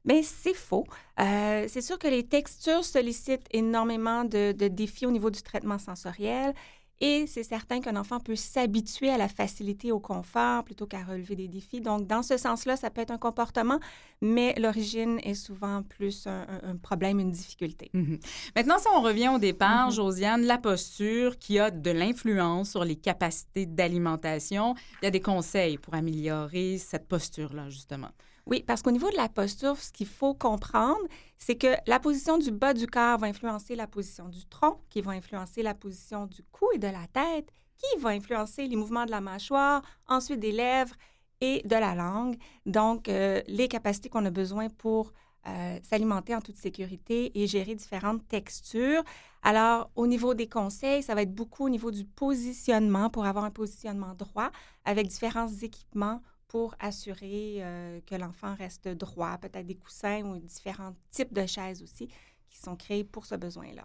[0.05, 0.85] Mais c'est faux.
[1.19, 5.79] Euh, c'est sûr que les textures sollicitent énormément de, de défis au niveau du traitement
[5.79, 6.53] sensoriel.
[7.01, 11.35] Et c'est certain qu'un enfant peut s'habituer à la facilité, au confort, plutôt qu'à relever
[11.35, 11.81] des défis.
[11.81, 13.79] Donc, dans ce sens-là, ça peut être un comportement,
[14.21, 17.89] mais l'origine est souvent plus un, problème, une difficulté.
[17.93, 18.17] Mhm.
[18.55, 19.91] Maintenant, si on revient au départ, Mhm.
[19.93, 25.21] Josiane, la posture qui a de l'influence sur les capacités d'alimentation, il y a des
[25.21, 28.11] conseils pour améliorer cette posture-là, justement.
[28.47, 31.01] Oui, parce qu'au niveau de la posture, ce qu'il faut comprendre,
[31.37, 35.01] c'est que la position du bas du corps va influencer la position du tronc, qui
[35.01, 39.05] va influencer la position du cou et de la tête, qui va influencer les mouvements
[39.05, 40.95] de la mâchoire, ensuite des lèvres
[41.41, 42.37] et de la langue.
[42.67, 45.11] Donc, euh, les capacités qu'on a besoin pour
[45.47, 49.03] euh, s'alimenter en toute sécurité et gérer différentes textures.
[49.41, 53.43] Alors, au niveau des conseils, ça va être beaucoup au niveau du positionnement pour avoir
[53.43, 54.51] un positionnement droit
[54.85, 56.21] avec différents équipements
[56.55, 61.83] pour assurer euh, que l'enfant reste droit, peut-être des coussins ou différents types de chaises
[61.83, 62.07] aussi
[62.49, 63.83] qui sont créés pour ce besoin-là.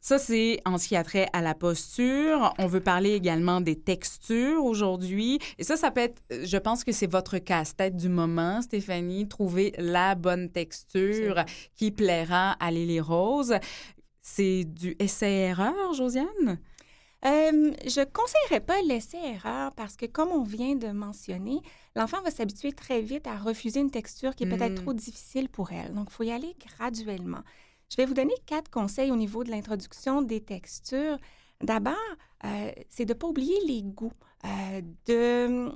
[0.00, 2.54] Ça, c'est en ce qui a trait à la posture.
[2.56, 5.38] On veut parler également des textures aujourd'hui.
[5.58, 9.74] Et ça, ça peut être, je pense que c'est votre casse-tête du moment, Stéphanie, trouver
[9.76, 13.54] la bonne texture qui plaira à Lily Rose.
[14.22, 16.58] C'est du essai-erreur, Josiane?
[17.26, 21.60] Euh, je ne conseillerais pas l'essai-erreur parce que, comme on vient de mentionner,
[21.96, 24.84] l'enfant va s'habituer très vite à refuser une texture qui est peut-être Mm.
[24.84, 25.92] trop difficile pour elle.
[25.94, 27.42] Donc, il faut y aller graduellement.
[27.90, 31.18] Je vais vous donner quatre conseils au niveau de l'introduction des textures.
[31.62, 31.96] D'abord,
[32.44, 34.12] euh, c'est de ne pas oublier les goûts,
[34.44, 35.72] euh, de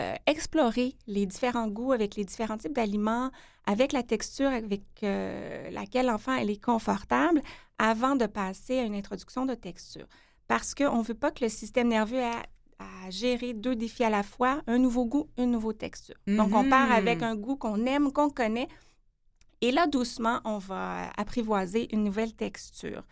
[0.00, 3.30] euh, explorer les différents goûts avec les différents types d'aliments,
[3.66, 7.40] avec la texture avec euh, laquelle l'enfant elle est confortable
[7.78, 10.06] avant de passer à une introduction de texture
[10.48, 12.30] parce qu'on ne veut pas que le système nerveux ait
[12.78, 16.16] à, gérer deux défis à la fois, un nouveau goût, une nouvelle texture.
[16.26, 16.92] Donc, on part Mhm.
[16.92, 18.68] avec un goût qu'on aime, qu'on connaît,
[19.60, 23.02] et là, doucement, on va apprivoiser une nouvelle texture.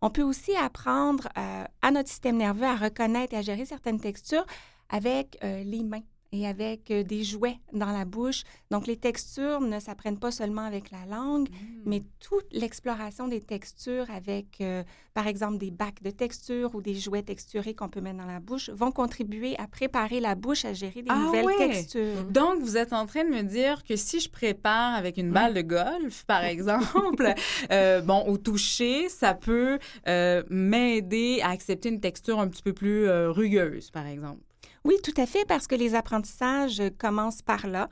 [0.00, 4.00] On peut aussi apprendre euh, à notre système nerveux à reconnaître et à gérer certaines
[4.00, 4.44] textures
[4.88, 6.02] avec euh, les mains.
[6.32, 8.42] Et avec euh, des jouets dans la bouche.
[8.70, 11.82] Donc, les textures ne s'apprennent pas seulement avec la langue, Mm.
[11.84, 16.94] mais toute l'exploration des textures avec, euh, par exemple, des bacs de texture ou des
[16.94, 20.72] jouets texturés qu'on peut mettre dans la bouche vont contribuer à préparer la bouche à
[20.72, 21.68] gérer des Ah nouvelles ouais?
[21.68, 22.24] textures.
[22.30, 25.52] Donc, vous êtes en train de me dire que si je prépare avec une balle
[25.52, 27.34] de golf, par exemple,
[27.72, 32.72] euh, bon, au toucher, ça peut euh, m'aider à accepter une texture un petit peu
[32.72, 34.40] plus rugueuse, par exemple.
[34.84, 37.88] Oui, tout à fait, parce que les apprentissages euh, commencent par là.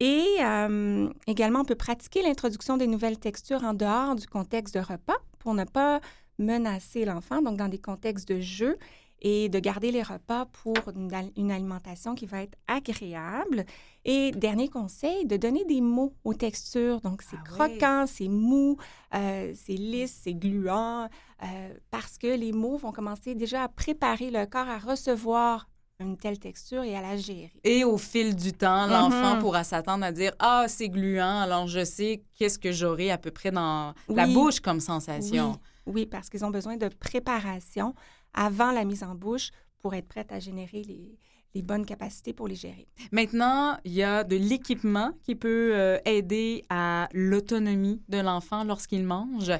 [0.00, 4.80] Et euh, également, on peut pratiquer l'introduction des nouvelles textures en dehors du contexte de
[4.80, 6.00] repas pour ne pas
[6.38, 8.78] menacer l'enfant, donc dans des contextes de jeu,
[9.22, 13.66] et de garder les repas pour une, al- une alimentation qui va être agréable.
[14.06, 17.02] Et dernier conseil, de donner des mots aux textures.
[17.02, 18.78] Donc, c'est Ah croquant, c'est mou,
[19.14, 21.10] euh, c'est lisse, c'est gluant,
[21.42, 25.68] euh, parce que les mots vont commencer déjà à préparer le corps à recevoir
[26.00, 27.52] une telle texture et à la gérer.
[27.62, 29.40] Et au fil du temps, l'enfant Mhm.
[29.40, 33.30] pourra s'attendre à dire Ah, c'est gluant, alors je sais qu'est-ce que j'aurai à peu
[33.30, 35.52] près dans la bouche comme sensation.
[35.86, 37.94] Oui, oui, parce qu'ils ont besoin de préparation
[38.34, 41.18] avant la mise en bouche pour être prêts à générer les,
[41.54, 42.86] les bonnes capacités pour les gérer.
[43.12, 49.04] Maintenant, il y a de l'équipement qui peut euh, aider à l'autonomie de l'enfant lorsqu'il
[49.04, 49.50] mange.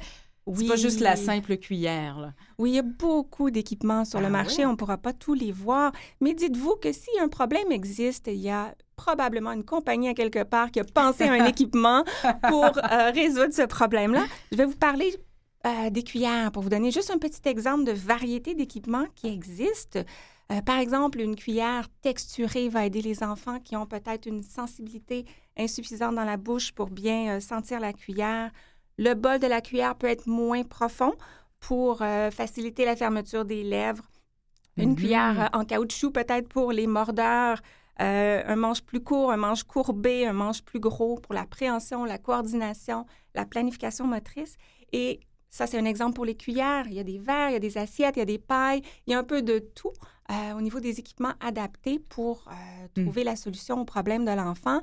[0.56, 2.18] C'est pas juste la simple cuillère.
[2.18, 2.32] là.
[2.58, 4.58] Oui, il y a beaucoup d'équipements sur Ah le marché.
[4.58, 4.66] ouais?
[4.66, 5.92] On ne pourra pas tous les voir.
[6.20, 10.42] Mais dites-vous que si un problème existe, il y a probablement une compagnie à quelque
[10.42, 12.04] part qui a pensé à un équipement
[12.48, 14.24] pour euh, résoudre ce problème-là.
[14.52, 15.14] Je vais vous parler
[15.66, 20.00] euh, des cuillères pour vous donner juste un petit exemple de variété d'équipements qui existent.
[20.52, 25.24] Euh, par exemple, une cuillère texturée va aider les enfants qui ont peut-être une sensibilité
[25.56, 28.50] insuffisante dans la bouche pour bien sentir la cuillère.
[29.06, 31.14] Le bol de la cuillère peut être moins profond
[31.58, 34.04] pour euh, faciliter la fermeture des lèvres.
[34.76, 34.96] Une Mhm.
[34.96, 37.60] cuillère euh, en caoutchouc peut-être pour les mordeurs.
[38.00, 42.04] Euh, un manche plus court, un manche courbé, un manche plus gros pour la préhension,
[42.04, 44.56] la coordination, la planification motrice.
[44.92, 46.86] Et ça, c'est un exemple pour les cuillères.
[46.86, 48.82] Il y a des verres, il y a des assiettes, il y a des pailles,
[49.06, 49.92] il y a un peu de tout
[50.30, 52.52] euh, au niveau des équipements adaptés pour euh,
[52.96, 53.02] Mm.
[53.04, 54.80] trouver la solution au problème de l'enfant.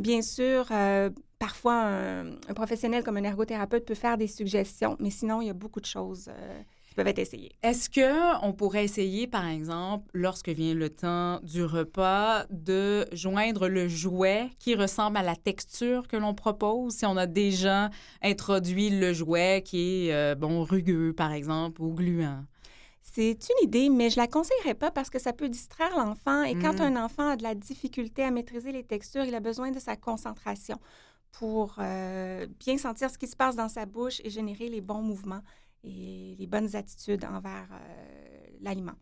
[0.00, 5.42] Bien sûr, euh, parfois, un, professionnel comme un ergothérapeute peut faire des suggestions, mais sinon,
[5.42, 7.52] il y a beaucoup de choses euh, qui peuvent être essayées.
[7.62, 13.68] Est-ce que on pourrait essayer, par exemple, lorsque vient le temps du repas, de joindre
[13.68, 17.90] le jouet qui ressemble à la texture que l'on propose, si on a déjà
[18.22, 22.46] introduit le jouet qui est, euh, bon, rugueux, par exemple, ou gluant?
[23.12, 26.42] C'est une idée, mais je la conseillerais pas parce que ça peut distraire l'enfant.
[26.44, 26.96] Et quand Mm.
[26.96, 29.96] un enfant a de la difficulté à maîtriser les textures, il a besoin de sa
[29.96, 30.78] concentration
[31.32, 35.02] pour euh, bien sentir ce qui se passe dans sa bouche et générer les bons
[35.02, 35.40] mouvements
[35.82, 38.92] et les bonnes attitudes envers euh, l'aliment.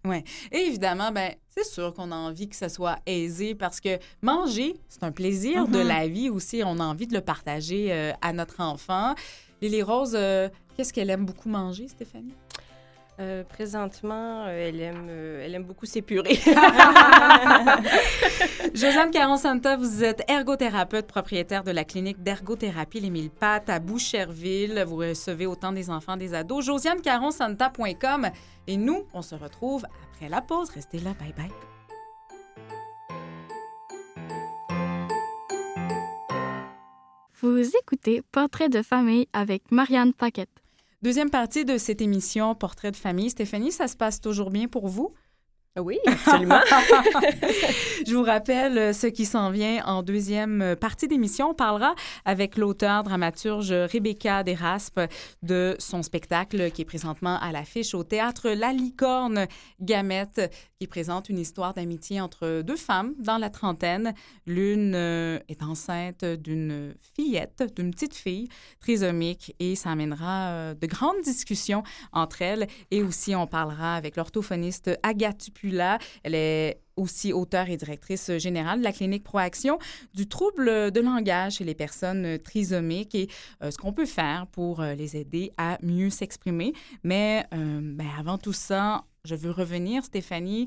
[0.53, 4.75] Et évidemment, ben, c'est sûr qu'on a envie que ça soit aisé parce que manger,
[4.89, 5.87] c'est un plaisir de Mhm.
[5.89, 6.63] la vie aussi.
[6.65, 9.15] On a envie de le partager euh, à notre enfant.
[9.61, 10.17] Lily Rose,
[10.77, 12.33] qu'est-ce qu'elle aime beaucoup manger, Stéphanie?
[13.21, 16.35] Euh, présentement, euh, elle, aime, euh, elle aime beaucoup s'épurer.
[18.75, 24.85] Josiane Caron-Santa, vous êtes ergothérapeute propriétaire de la clinique d'ergothérapie Les Mille Pattes à Boucherville.
[24.87, 26.65] Vous recevez autant des enfants des ados.
[26.67, 28.29] josianecaronsanta.com.
[28.69, 30.71] Et nous, on se retrouve après la pause.
[30.71, 31.11] Restez là.
[31.19, 31.51] Bye bye.
[37.41, 40.51] Vous écoutez Portrait de famille avec Marianne Paquette.
[41.01, 43.31] Deuxième partie de cette émission Portrait de famille.
[43.31, 45.15] Stéphanie, ça se passe toujours bien pour vous?
[45.81, 46.61] Oui, absolument.
[48.07, 51.51] Je vous rappelle euh, ce qui s'en vient en deuxième partie d'émission.
[51.51, 55.01] On parlera avec l'auteur dramaturge Rebecca Deraspe
[55.43, 59.47] de son spectacle qui est présentement à l'affiche au théâtre La Licorne
[59.81, 60.41] Gamette,
[60.79, 64.15] qui présente une histoire d'amitié entre deux femmes dans la trentaine.
[64.47, 68.49] L'une euh, est enceinte d'une fillette, d'une petite fille
[68.81, 72.67] trisomique, et ça amènera euh, de grandes discussions entre elles.
[72.91, 75.51] Et aussi, on parlera avec l'orthophoniste Agathe
[76.23, 79.79] Elle est aussi auteure et directrice générale de la clinique Proaction
[80.15, 83.29] du trouble de langage chez les personnes trisomiques et
[83.63, 86.73] euh, ce qu'on peut faire pour euh, les aider à mieux s'exprimer.
[87.05, 90.67] Mais euh, ben, avant tout ça, je veux revenir, Stéphanie,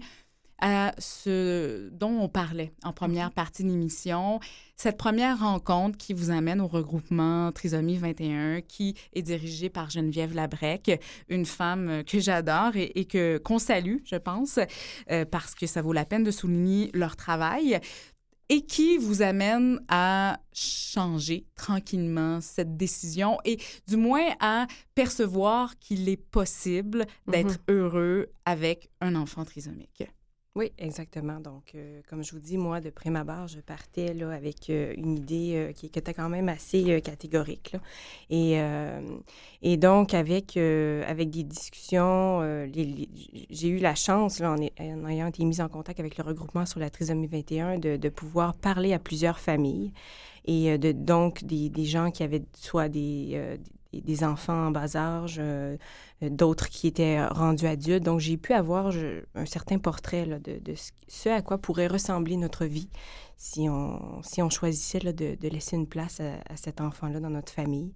[0.62, 4.40] à ce dont on parlait en première partie de l'émission,
[4.78, 10.34] cette première rencontre qui vous amène au regroupement Trisomie 21, qui est dirigé par Geneviève
[10.34, 14.60] Labrec, une femme que j'adore et, et que qu'on salue, je pense,
[15.12, 17.80] euh, parce que ça vaut la peine de souligner leur travail
[18.52, 26.10] et qui vous amène à changer tranquillement cette décision et du moins à percevoir qu'il
[26.10, 30.04] est possible d'être heureux avec un enfant trisomique.
[30.54, 31.40] Oui, exactement.
[31.40, 34.94] Donc, euh, comme je vous dis, moi, de prime abord, je partais là, avec euh,
[34.98, 37.72] une idée euh, qui, qui était quand même assez euh, catégorique.
[37.72, 37.80] là.
[38.30, 38.60] Et,
[39.62, 42.42] et donc, avec, avec des discussions,
[43.50, 46.90] j'ai eu la chance, en, ayant été mise en contact avec le regroupement sur la
[46.90, 49.94] trisomie 21, de, de pouvoir parler à plusieurs familles.
[50.46, 53.58] Et de, donc, des, des gens qui avaient soit des,
[53.94, 55.78] des, enfants en bas âge, euh,
[56.22, 58.04] d'autres qui étaient rendus adultes.
[58.04, 58.92] Donc, j'ai pu avoir
[59.36, 60.74] un certain portrait de,
[61.08, 62.90] ce, à quoi pourrait ressembler notre vie
[63.38, 67.94] si on, si on choisissait de, laisser une place à, cet enfant-là dans notre famille.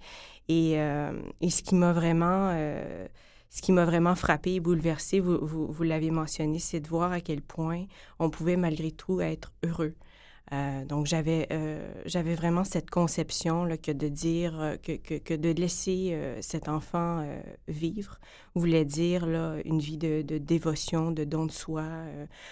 [0.48, 2.50] Et, euh, et ce qui m'a vraiment...
[2.54, 3.08] euh,
[3.52, 7.42] ce qui m'a vraiment frappé et bouleversé, vous l'avez mentionné, c'est de voir à quel
[7.42, 7.86] point
[8.20, 9.96] on pouvait malgré tout être heureux.
[10.54, 15.16] Euh, donc, j'avais euh, j'avais vraiment cette conception là, que de dire euh, que, que,
[15.16, 17.26] que de laisser euh, cet enfant
[17.68, 18.20] vivre
[18.54, 21.86] voulait dire là, une vie de, de dévotion, de don de soi,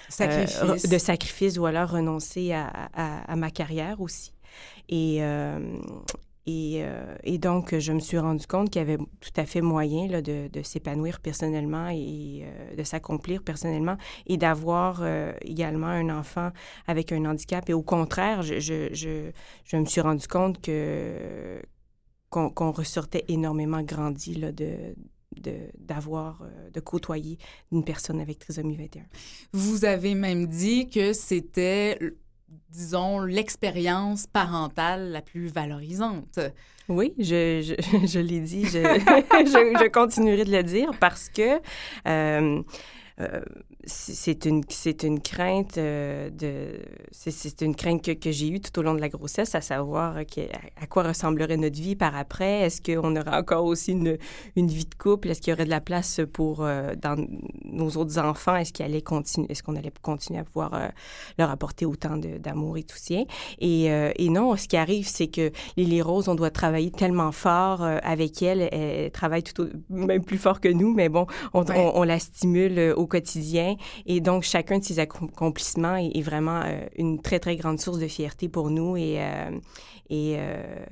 [0.10, 0.89] Sacrifice.
[0.89, 4.34] de sacrifice, voilà, renoncer à, à, à ma carrière aussi.
[4.89, 5.21] Et,
[6.45, 9.62] et, euh, et donc, je me suis rendu compte qu'il y avait tout à fait
[9.62, 15.88] moyen là, de, de s'épanouir personnellement et euh, de s'accomplir personnellement et d'avoir euh, également
[15.88, 16.51] un enfant
[16.88, 17.69] avec un handicap.
[17.69, 19.32] Et au contraire, je, je, je,
[19.63, 21.62] je me suis rendu compte que
[22.29, 24.95] qu'on ressortait énormément grandi là, de
[25.41, 27.39] de- d'avoir, euh, de côtoyer
[27.71, 29.06] une personne avec trisomie 21.
[29.51, 31.97] Vous avez même dit que c'était,
[32.70, 36.39] disons, l'expérience parentale la plus valorisante.
[36.89, 41.60] Oui, je, je, je l'ai dit, je, je, continuerai de le dire parce que
[42.08, 42.62] euh,
[43.20, 43.42] euh,
[43.86, 46.80] c'est une, c'est une crainte euh, de
[47.12, 50.15] c'est- une crainte que, que j'ai eue tout au long de la grossesse, à savoir
[50.26, 52.62] que- à, à quoi ressemblerait notre vie par après.
[52.62, 54.17] Est-ce qu'on aurait encore aussi une,
[54.56, 55.30] une vie de couple?
[55.30, 57.15] Est-ce qu'il y aurait de la place pour euh, dans
[57.65, 58.56] nos autres enfants?
[58.56, 60.88] Est-ce qu'il allait continuer, est-ce qu'on allait continuer à pouvoir euh,
[61.38, 63.15] leur apporter autant d'amour et tout ça?
[63.60, 67.82] Et, et non, ce qui arrive, c'est que Lily Rose, on doit travailler tellement fort
[67.84, 68.69] avec elle.
[68.72, 71.78] Elle, travaille tout au- même plus fort que nous, mais bon, on, Ouais.
[71.78, 73.72] on- on la stimule au quotidien.
[74.05, 77.99] Et donc, chacun de ses accomplissements est, est vraiment euh, une très, très grande source
[77.99, 78.97] de fierté pour nous.
[78.97, 79.51] Et, euh,
[80.09, 80.86] et, euh,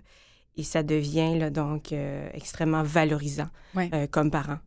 [0.58, 1.94] et ça devient là, donc
[2.34, 3.48] extrêmement valorisant
[4.12, 4.58] comme parent.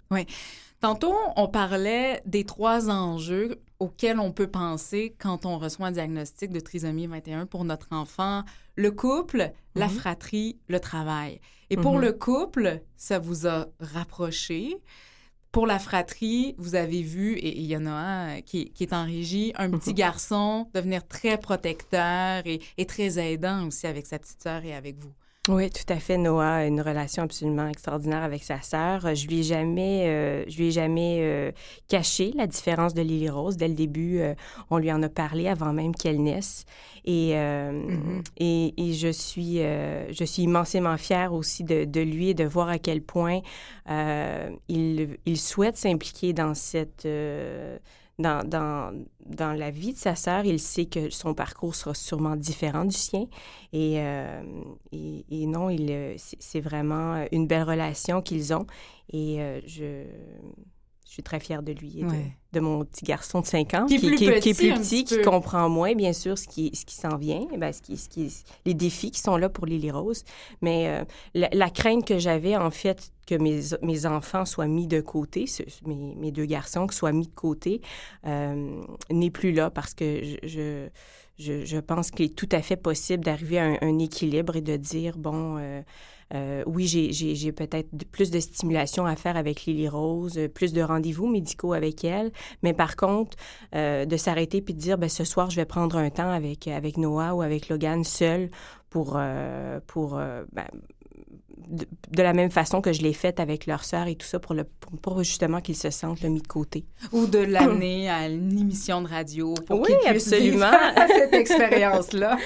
[0.81, 6.51] Tantôt, on parlait des trois enjeux auxquels on peut penser quand on reçoit un diagnostic
[6.51, 8.43] de trisomie 21 pour notre enfant.
[8.77, 9.93] Le couple, la Mhm.
[9.93, 11.41] fratrie, le travail.
[11.71, 12.01] Et pour Mhm.
[12.03, 14.77] le couple, ça vous a rapproché.
[15.55, 18.93] Pour la fratrie, vous avez vu, et il y en a un qui, qui est
[18.93, 19.95] en régie, un petit Mhm.
[19.97, 24.97] garçon devenir très protecteur et, et très aidant aussi avec sa petite sœur et avec
[24.99, 25.13] vous.
[25.47, 26.17] Oui, tout à fait.
[26.17, 29.15] Noah a une relation absolument extraordinaire avec sa sœur.
[29.15, 31.53] Je lui ai jamais, euh, je lui ai jamais euh,
[31.87, 33.59] caché la différence de Lily Rose.
[33.59, 34.35] Dès le début, euh,
[34.71, 36.65] on lui en a parlé avant même qu'elle naisse.
[37.05, 38.23] Et, euh, Mhm.
[38.39, 42.45] et, et je suis, euh, je suis immensément fière aussi de, de lui et de
[42.45, 43.41] voir à quel point
[43.91, 47.77] euh, il, il souhaite s'impliquer dans cette euh,
[48.19, 52.37] dans, dans, dans la vie de sa sœur, il sait que son parcours sera sûrement
[52.37, 53.27] différent du sien.
[53.73, 54.43] Et, euh,
[54.93, 58.67] et, non, il, euh, c'est vraiment une belle relation qu'ils ont.
[59.13, 60.05] Et euh, je
[61.15, 62.33] suis très fière de lui et de, Ouais.
[62.53, 65.23] de mon petit garçon de 5 ans, Qui est plus qui est petit, plus qui
[65.23, 68.09] comprend moins, bien sûr, ce qui, ce qui s'en vient, eh ben, ce qui, ce
[68.09, 68.33] qui,
[68.67, 70.25] les défis qui sont là pour Lily Rose.
[70.61, 74.87] Mais euh, la, la crainte que j'avais, en fait, que mes, mes enfants soient mis
[74.87, 77.81] de côté, ce- mes, mes deux garçons, que soient mis de côté,
[78.27, 80.89] euh, n'est plus là parce que je, je,
[81.39, 84.61] je, je pense qu'il est tout à fait possible d'arriver à un, un équilibre et
[84.61, 85.83] de dire, bon, euh,
[86.33, 90.81] euh, oui, j'ai- peut-être plus de stimulation à faire avec Lily Rose, euh, plus de
[90.81, 92.33] rendez-vous médicaux avec elle,
[92.63, 93.37] mais par contre,
[93.75, 96.69] euh, de s'arrêter puis de dire, ben, ce soir, je vais prendre un temps avec,
[96.69, 98.51] avec Noah ou avec Logan seul
[98.91, 99.19] pour,
[99.87, 100.15] pour
[100.53, 100.67] ben,
[101.69, 104.39] de, de la même façon que je l'ai faite avec leur sœur et tout ça,
[104.41, 106.85] pour, le, pour, pour justement qu'ils se sentent là, mis de côté.
[107.13, 110.71] Ou de l'amener à une émission de radio pour Oui, qu'il puisse absolument.
[110.71, 112.37] vivre cette expérience-là.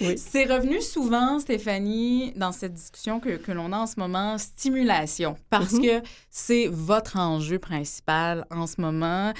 [0.00, 0.14] Oui.
[0.16, 5.36] C'est revenu souvent, Stéphanie, dans cette discussion que, que l'on a en ce moment, stimulation,
[5.50, 5.82] parce Mhm.
[5.82, 9.32] que c'est votre enjeu principal en ce moment.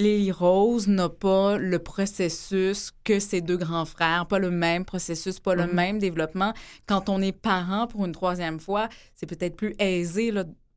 [0.00, 5.40] Lily Rose n'a pas le processus que ses deux grands frères, pas le même processus,
[5.40, 5.72] pas le Mhm.
[5.74, 6.52] même développement.
[6.86, 10.30] Quand on est parent pour une troisième fois, c'est peut-être plus aisé,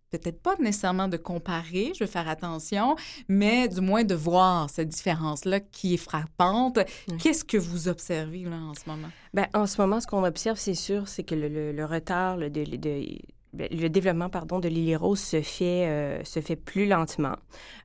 [0.09, 2.95] peut-être pas nécessairement de comparer, je vais faire attention,
[3.29, 6.79] mais du moins de voir cette différence-là qui est frappante.
[7.21, 9.09] Qu'est-ce que vous observez là en ce moment?
[9.35, 12.37] Ben, en ce moment, ce qu'on observe, c'est sûr, c'est que le, le- le retard
[12.37, 13.19] là, de, de-
[13.53, 17.35] le développement pardon, de Lily Rose se fait, euh, se fait plus lentement.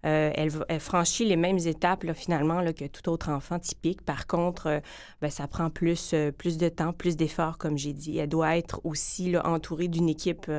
[0.05, 4.03] Euh, elle, elle, franchit les mêmes étapes là, finalement là, que tout autre enfant typique.
[4.03, 4.81] Par contre, euh,
[5.21, 8.19] ben, ça prend plus, plus de temps, plus d'efforts, comme j'ai dit.
[8.19, 10.51] Elle doit être aussi là, entourée d'une équipe,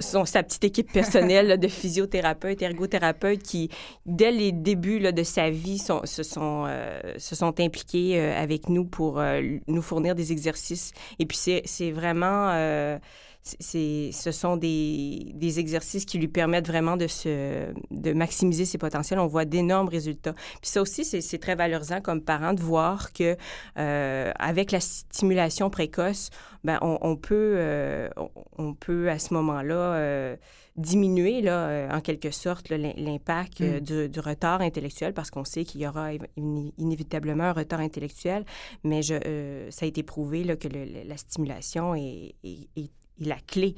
[0.00, 3.70] son, sa petite équipe personnelle là, de physiothérapeutes, ergothérapeutes qui,
[4.06, 6.68] dès les débuts là, de sa vie, sont, se, sont,
[7.16, 9.22] se sont impliqués avec nous pour
[9.66, 10.92] nous fournir des exercices.
[11.18, 12.98] Et puis, c'est vraiment
[13.44, 18.78] c'est, ce sont des, des, exercices qui lui permettent vraiment de, se, de maximiser ses
[18.78, 19.18] potentiels.
[19.18, 20.32] On voit d'énormes résultats.
[20.32, 23.36] Puis ça aussi, c'est, c'est très valorisant comme parent de voir que
[23.78, 26.30] euh, avec la stimulation précoce,
[26.64, 28.08] ben on, on peut, euh,
[28.56, 30.36] on peut à ce moment-là euh,
[30.76, 34.08] diminuer là, en quelque sorte l'impact mm.
[34.08, 36.12] du, retard intellectuel parce qu'on sait qu'il y aura
[36.78, 38.46] inévitablement un retard intellectuel,
[38.84, 43.74] mais je, ça a été prouvé là, que la stimulation est, est, est la clé.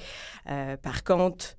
[0.49, 1.57] Euh, par contre,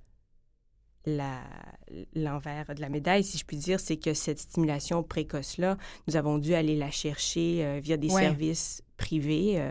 [2.15, 6.37] l'envers de la médaille, si je puis dire, c'est que cette stimulation précoce-là, nous avons
[6.37, 9.61] dû aller la chercher euh, via des services privés.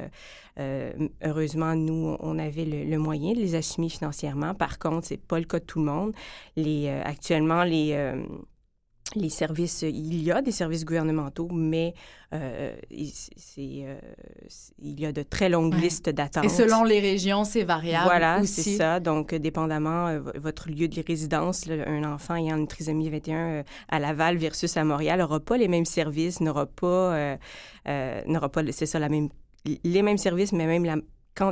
[0.58, 0.92] Euh,
[1.22, 4.54] heureusement, nous, on avait le, moyen de les assumer financièrement.
[4.54, 6.14] Par contre, c'est pas le cas de tout le monde.
[6.56, 8.14] Les, actuellement, les
[9.14, 11.94] les services, il y a des services gouvernementaux, mais
[12.34, 12.74] euh,
[13.58, 13.96] euh,
[14.78, 16.44] il y a de très longues listes d'attente.
[16.44, 18.98] Et selon les régions, c'est variable Voilà, c'est ça.
[18.98, 24.36] Donc, dépendamment euh, votre lieu de résidence, un enfant ayant une trisomie 21 à Laval
[24.36, 27.38] versus à Montréal n'aura pas les mêmes services, n'aura pas,
[28.26, 29.28] n'aura pas, c'est ça, la même,
[29.84, 30.96] les mêmes services, mais même la,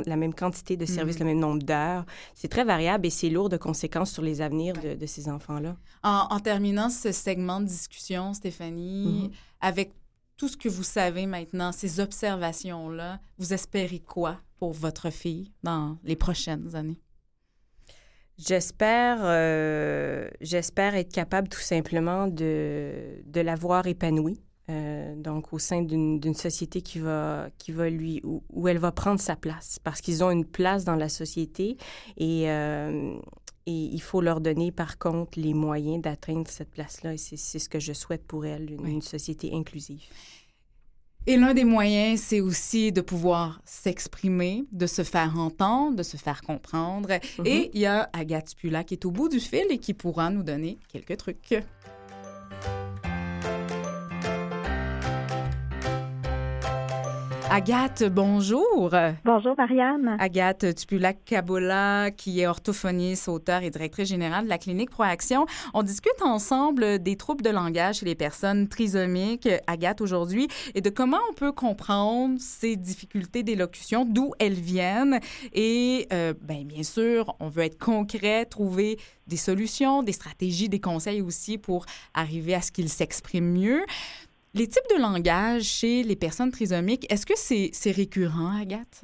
[0.05, 1.27] la même quantité de services, le mm.
[1.29, 2.05] même nombre d'heures.
[2.33, 5.77] C'est très variable et c'est lourd de conséquences sur les avenirs de, ces enfants-là.
[6.03, 9.35] En, terminant ce segment de discussion, Stéphanie, mm-hmm.
[9.61, 9.93] avec
[10.37, 15.97] tout ce que vous savez maintenant, ces observations-là, vous espérez quoi pour votre fille dans
[16.03, 16.99] les prochaines années?
[18.37, 24.41] J'espère, euh, j'espère être capable tout simplement de, de la voir épanouie.
[24.69, 29.19] Euh, donc au sein d'une société qui va, qui va lui, où, elle va prendre
[29.19, 31.77] sa place, parce qu'ils ont une place dans la société
[32.17, 33.15] et, euh,
[33.67, 37.69] et il faut leur donner par contre les moyens d'atteindre cette place-là et c'est ce
[37.69, 40.01] que je souhaite pour elle, une, société inclusive.
[41.27, 46.17] Et l'un des moyens, c'est aussi de pouvoir s'exprimer, de se faire entendre, de se
[46.17, 47.09] faire comprendre.
[47.09, 47.47] Mm-hmm.
[47.47, 50.29] Et il y a Agathe Spula qui est au bout du fil et qui pourra
[50.29, 51.55] nous donner quelques trucs.
[57.55, 58.93] Agathe, bonjour.
[59.23, 60.17] Bonjour, Marianne.
[60.19, 65.45] Agathe Tupulac-Kabola, qui est orthophoniste, auteur et directrice générale de la clinique Proaction.
[65.73, 70.89] On discute ensemble des troubles de langage chez les personnes trisomiques, Agathe, aujourd'hui, et de
[70.89, 75.21] comment on peut comprendre ces difficultés d'élocution, d'où elles viennent.
[75.53, 78.97] Et euh, ben, bien sûr, on veut être concret, trouver
[79.27, 83.85] des solutions, des stratégies, des conseils aussi pour arriver à ce qu'ils s'expriment mieux.
[84.57, 89.03] Les types de langage chez les personnes trisomiques, est-ce que c'est récurrent, Agathe?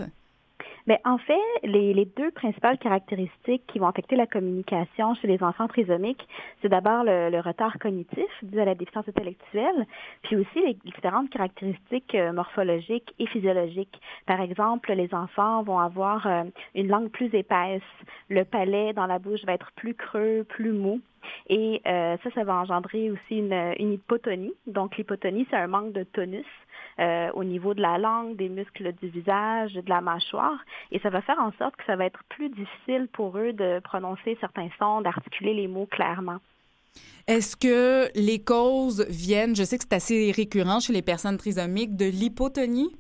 [0.88, 5.42] Bien, en fait, les, les, deux principales caractéristiques qui vont affecter la communication chez les
[5.44, 6.28] enfants trisomiques,
[6.62, 9.86] c'est d'abord le, retard cognitif dû à la déficience intellectuelle,
[10.24, 14.00] puis aussi les différentes caractéristiques euh, morphologiques et physiologiques.
[14.26, 16.44] Par exemple, les enfants vont avoir euh,
[16.76, 17.82] une langue plus épaisse,
[18.30, 21.00] le palais dans la bouche va être plus creux, plus mou.
[21.50, 24.54] Et euh, ça, ça va engendrer aussi une, une hypotonie.
[24.66, 26.46] Donc, l'hypotonie, c'est un manque de tonus
[27.00, 30.60] euh, au niveau de la langue, des muscles du visage, de la mâchoire.
[30.92, 33.80] Et ça va faire en sorte que ça va être plus difficile pour eux de
[33.80, 36.40] prononcer certains sons, d'articuler les mots clairement.
[37.28, 41.96] Est-ce que les causes viennent, je sais que c'est assez récurrent chez les personnes trisomiques,
[41.96, 42.96] de l'hypotonie?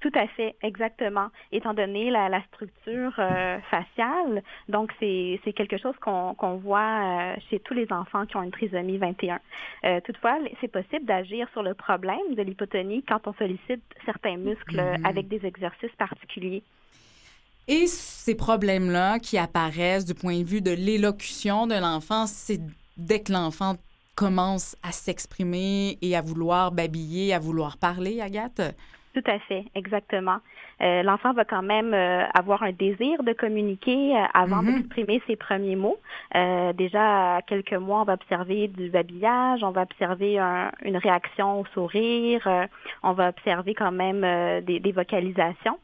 [0.00, 1.28] Tout à fait, exactement.
[1.52, 7.60] Étant donné la, la structure euh, faciale, donc c'est quelque chose qu'on voit euh, chez
[7.60, 9.38] tous les enfants qui ont une trisomie 21.
[9.84, 14.76] Euh, toutefois, c'est possible d'agir sur le problème de l'hypotonie quand on sollicite certains muscles
[14.76, 15.06] mm-hmm.
[15.06, 16.62] avec des exercices particuliers.
[17.68, 22.60] Et ces problèmes-là qui apparaissent du point de vue de l'élocution de l'enfant, c'est
[22.96, 23.76] dès que l'enfant
[24.14, 28.74] commence à s'exprimer et à vouloir babiller, à vouloir parler, Agathe?
[29.12, 30.38] Tout à fait, exactement.
[30.82, 34.76] Euh, l'enfant va quand même euh, avoir un désir de communiquer euh, avant mhm.
[34.76, 35.98] d'exprimer ses premiers mots.
[36.74, 41.66] déjà, à quelques mois, on va observer du babillage, on va observer une réaction au
[41.74, 42.48] sourire,
[43.02, 44.22] on va observer quand même
[44.62, 45.78] des, vocalisations.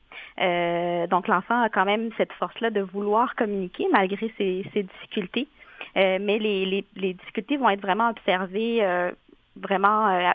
[1.11, 5.49] donc, l'enfant a quand même cette force-là de vouloir communiquer malgré ses, difficultés.
[5.97, 8.83] mais les, les, difficultés vont être vraiment observées
[9.61, 10.31] vraiment euh,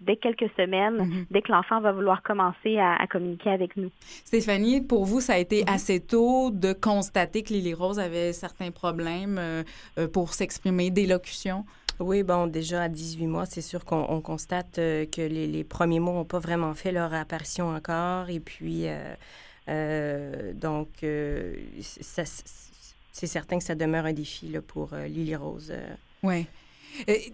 [0.00, 1.26] dès quelques semaines, Mhm.
[1.30, 3.90] dès que l'enfant va vouloir commencer à, à communiquer avec nous.
[4.24, 5.68] Stéphanie, pour vous, ça a été Mhm.
[5.68, 9.62] assez tôt de constater que Lily Rose avait certains problèmes euh,
[9.98, 11.64] euh, pour s'exprimer, d'élocution?
[12.00, 15.62] Oui, bon, déjà à 18 mois, c'est sûr qu'on on constate euh, que les, les
[15.62, 18.28] premiers mots n'ont pas vraiment fait leur apparition encore.
[18.30, 19.14] Et puis, euh,
[19.68, 25.70] euh, donc, euh, c'est certain que ça demeure un défi là, pour euh, Lily Rose.
[25.70, 25.94] euh.
[26.22, 26.46] Oui.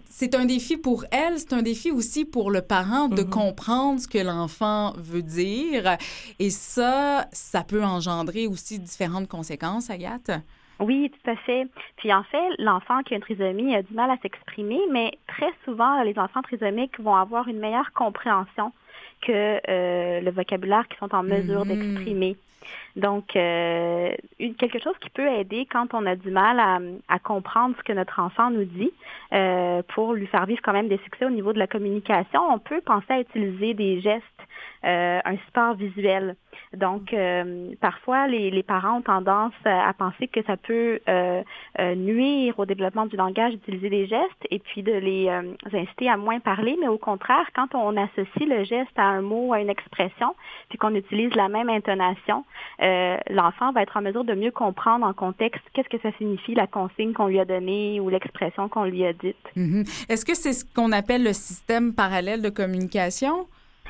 [0.09, 3.29] C'est un défi pour elle, c'est un défi aussi pour le parent de Mhm.
[3.29, 5.97] comprendre ce que l'enfant veut dire.
[6.39, 10.31] Et ça, ça peut engendrer aussi différentes conséquences, Agathe.
[10.79, 11.67] Oui, tout à fait.
[11.97, 15.51] Puis en fait, l'enfant qui a une trisomie a du mal à s'exprimer, mais très
[15.65, 18.71] souvent, les enfants trisomiques vont avoir une meilleure compréhension
[19.21, 21.67] que euh, le vocabulaire qu'ils sont en mesure Mhm.
[21.75, 22.37] d'exprimer.
[22.99, 24.11] Donc, euh,
[24.57, 27.93] quelque chose qui peut aider quand on a du mal à, à comprendre ce que
[27.93, 28.91] notre enfant nous dit
[29.33, 32.59] euh, pour lui faire vivre quand même des succès au niveau de la communication, on
[32.59, 34.25] peut penser à utiliser des gestes,
[34.85, 36.35] euh, un support visuel.
[36.73, 41.41] Donc, euh, parfois, les, les parents ont tendance à, penser que ça peut euh,
[41.79, 45.29] euh, nuire au développement du langage d'utiliser des gestes et puis de les
[45.73, 49.53] inciter à moins parler, mais au contraire, quand on associe le geste à un mot,
[49.53, 50.35] à une expression,
[50.69, 52.45] puis qu'on utilise la même intonation,
[52.89, 56.55] euh, l'enfant va être en mesure de mieux comprendre en contexte qu'est-ce que ça signifie
[56.55, 59.35] la consigne qu'on lui a donnée ou l'expression qu'on lui a dite.
[59.55, 59.83] Mhm.
[60.09, 63.47] Est-ce que c'est ce qu'on appelle le système parallèle de communication?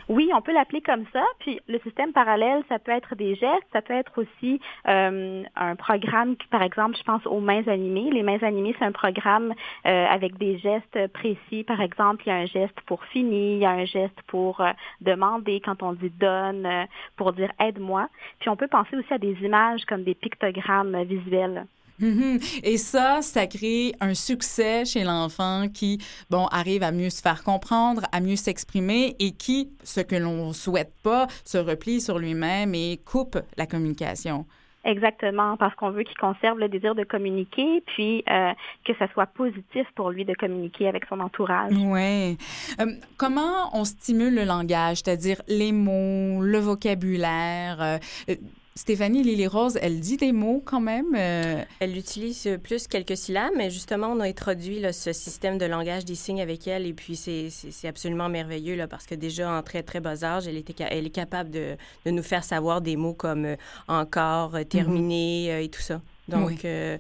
[0.10, 1.24] Oui, on peut l'appeler comme ça.
[1.38, 5.76] Puis le système parallèle, ça peut être des gestes, ça peut être aussi euh, un
[5.76, 8.10] programme qui, par exemple, je pense aux mains animées.
[8.10, 9.54] Les mains animées, c'est un programme
[9.86, 11.64] euh, avec des gestes précis.
[11.64, 14.62] Par exemple, il y a un geste pour finir, il y a un geste pour
[14.62, 16.86] euh, demander quand on dit donne, euh,
[17.16, 18.10] pour dire aide-moi.
[18.40, 21.68] Puis on peut penser aussi à des images comme des pictogrammes visuels.
[22.00, 22.40] Mhm.
[22.64, 27.44] Et ça, ça crée un succès chez l'enfant qui, bon, arrive à mieux se faire
[27.44, 32.74] comprendre, à mieux s'exprimer et qui, ce que l'on souhaite pas, se replie sur lui-même
[32.76, 34.46] et coupe la communication.
[34.86, 38.54] Exactement, parce qu'on veut qu'il conserve le désir de communiquer, puis euh,
[38.86, 41.74] que ça soit positif pour lui de communiquer avec son entourage.
[41.74, 42.38] Oui.
[42.80, 42.86] Euh,
[43.18, 47.82] comment on stimule le langage, c'est-à-dire les mots, le vocabulaire?
[47.82, 48.36] euh,
[48.76, 51.08] Stéphanie Lily-Rose, elle dit des mots quand même?
[51.16, 55.66] euh, Elle utilise plus quelques syllabes, mais justement, on a introduit là, ce système de
[55.66, 57.50] langage des signes avec elle, et puis c'est-
[57.88, 61.10] absolument merveilleux, là, parce que déjà, en très, très bas âge, elle, était, elle est
[61.10, 63.56] capable de, de nous faire savoir des mots comme euh,
[63.90, 66.02] encore, euh, terminé, euh, et tout ça.
[66.30, 67.00] Donc, Oui.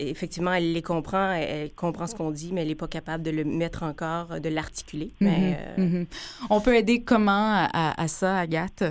[0.00, 3.30] effectivement, elle les comprend, elle, comprend ce qu'on dit, mais elle n'est pas capable de
[3.30, 5.12] le mettre encore, de l'articuler.
[5.20, 6.06] Mhm, mhm.
[6.50, 8.82] On peut aider comment à ça, Agathe?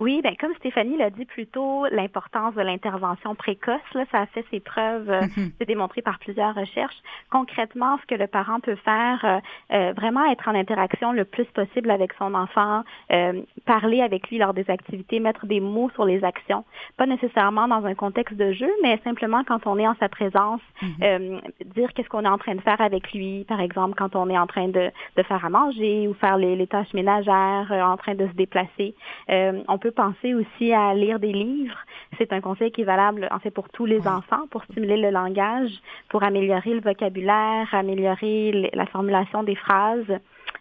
[0.00, 4.26] Oui, ben comme Stéphanie l'a dit plus tôt, l'importance de l'intervention précoce, là, ça a
[4.26, 5.50] fait ses preuves, euh, Mhm.
[5.58, 6.96] c'est démontré par plusieurs recherches.
[7.30, 9.38] Concrètement, ce que le parent peut faire, euh,
[9.74, 14.38] euh, vraiment être en interaction le plus possible avec son enfant, euh, parler avec lui
[14.38, 16.64] lors des activités, mettre des mots sur les actions,
[16.96, 20.60] pas nécessairement dans un contexte de jeu, mais simplement quand on est en sa présence,
[20.80, 20.88] Mhm.
[21.02, 21.40] euh,
[21.74, 24.38] dire qu'est-ce qu'on est en train de faire avec lui, par exemple quand on est
[24.38, 27.96] en train de, de faire à manger ou faire les, les tâches ménagères, euh, en
[27.96, 28.94] train de se déplacer.
[29.30, 31.78] Euh, on peut penser aussi à lire des livres.
[32.16, 35.10] C'est un conseil qui est valable en fait pour tous les enfants, pour stimuler le
[35.10, 35.70] langage,
[36.08, 40.18] pour améliorer le vocabulaire, améliorer la formulation des phrases,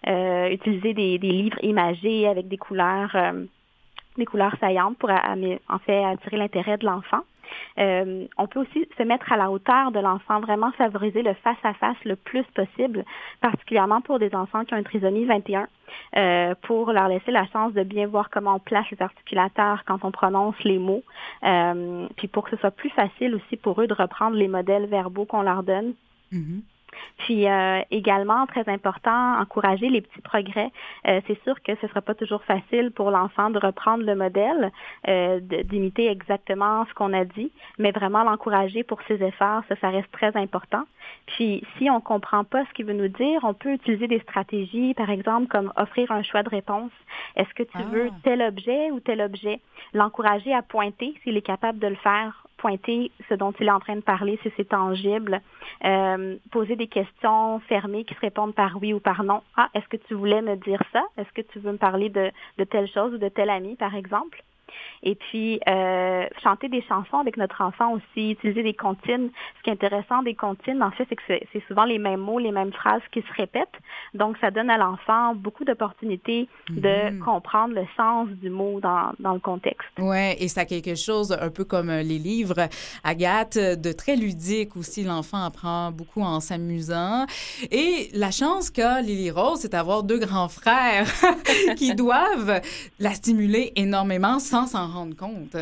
[0.08, 3.46] euh, utiliser des, des livres imagés avec des couleurs, euh,
[4.18, 7.22] des couleurs saillantes pour en fait attirer l'intérêt de l'enfant.
[7.80, 11.98] Euh, on peut aussi se mettre à la hauteur de l'enfant, vraiment favoriser le face-à-face
[12.06, 13.06] le plus possible,
[13.42, 15.68] particulièrement pour des enfants qui ont une trisomie 21,
[16.16, 20.04] euh, pour leur laisser la chance de bien voir comment on place les articulateurs quand
[20.04, 21.04] on prononce les mots,
[21.44, 24.86] euh, puis pour que ce soit plus facile aussi pour eux de reprendre les modèles
[24.88, 25.94] verbaux qu'on leur donne.
[26.32, 26.62] Mhm.
[27.20, 30.72] Puis euh, également, très important, encourager les petits progrès.
[31.08, 34.16] Euh, c'est sûr que ce ne sera pas toujours facile pour l'enfant de reprendre le
[34.16, 34.72] modèle,
[35.08, 39.90] euh, d'imiter exactement ce qu'on a dit, mais vraiment l'encourager pour ses efforts, ça, ça
[39.90, 40.84] reste très important.
[41.28, 44.20] Puis si on ne comprend pas ce qu'il veut nous dire, on peut utiliser des
[44.20, 46.92] stratégies, par exemple, comme offrir un choix de réponse.
[47.36, 47.84] Est-ce que tu Ah.
[47.92, 49.60] veux tel objet ou tel objet?
[49.94, 53.80] L'encourager à pointer s'il est capable de le faire pointer ce dont il est en
[53.80, 55.42] train de parler, si c'est tangible,
[55.86, 59.42] euh, poser des questions fermées qui se répondent par oui ou par non.
[59.56, 61.04] Ah, est-ce que tu voulais me dire ça?
[61.18, 63.96] Est-ce que tu veux me parler de, de telle chose ou de tel ami, par
[63.96, 64.44] exemple?
[65.04, 69.30] Et puis, euh, chanter des chansons avec notre enfant aussi, utiliser des comptines.
[69.58, 72.40] Ce qui est intéressant des comptines, en fait, c'est que c'est souvent les mêmes mots,
[72.40, 73.68] les mêmes phrases qui se répètent.
[74.14, 77.20] Donc, ça donne à l'enfant beaucoup d'opportunités de Mhm.
[77.20, 79.88] comprendre le sens du mot dans, dans le contexte.
[80.00, 82.68] Ouais, et ça a quelque chose un peu comme euh, les livres,
[83.04, 85.04] Agathe, de très ludique aussi.
[85.04, 87.26] L'enfant apprend beaucoup en s'amusant.
[87.72, 91.08] Et la chance qu'a Lily Rose, c'est d'avoir deux grands frères
[91.78, 92.62] qui doivent
[93.00, 95.56] la stimuler énormément sans s'en rendre compte.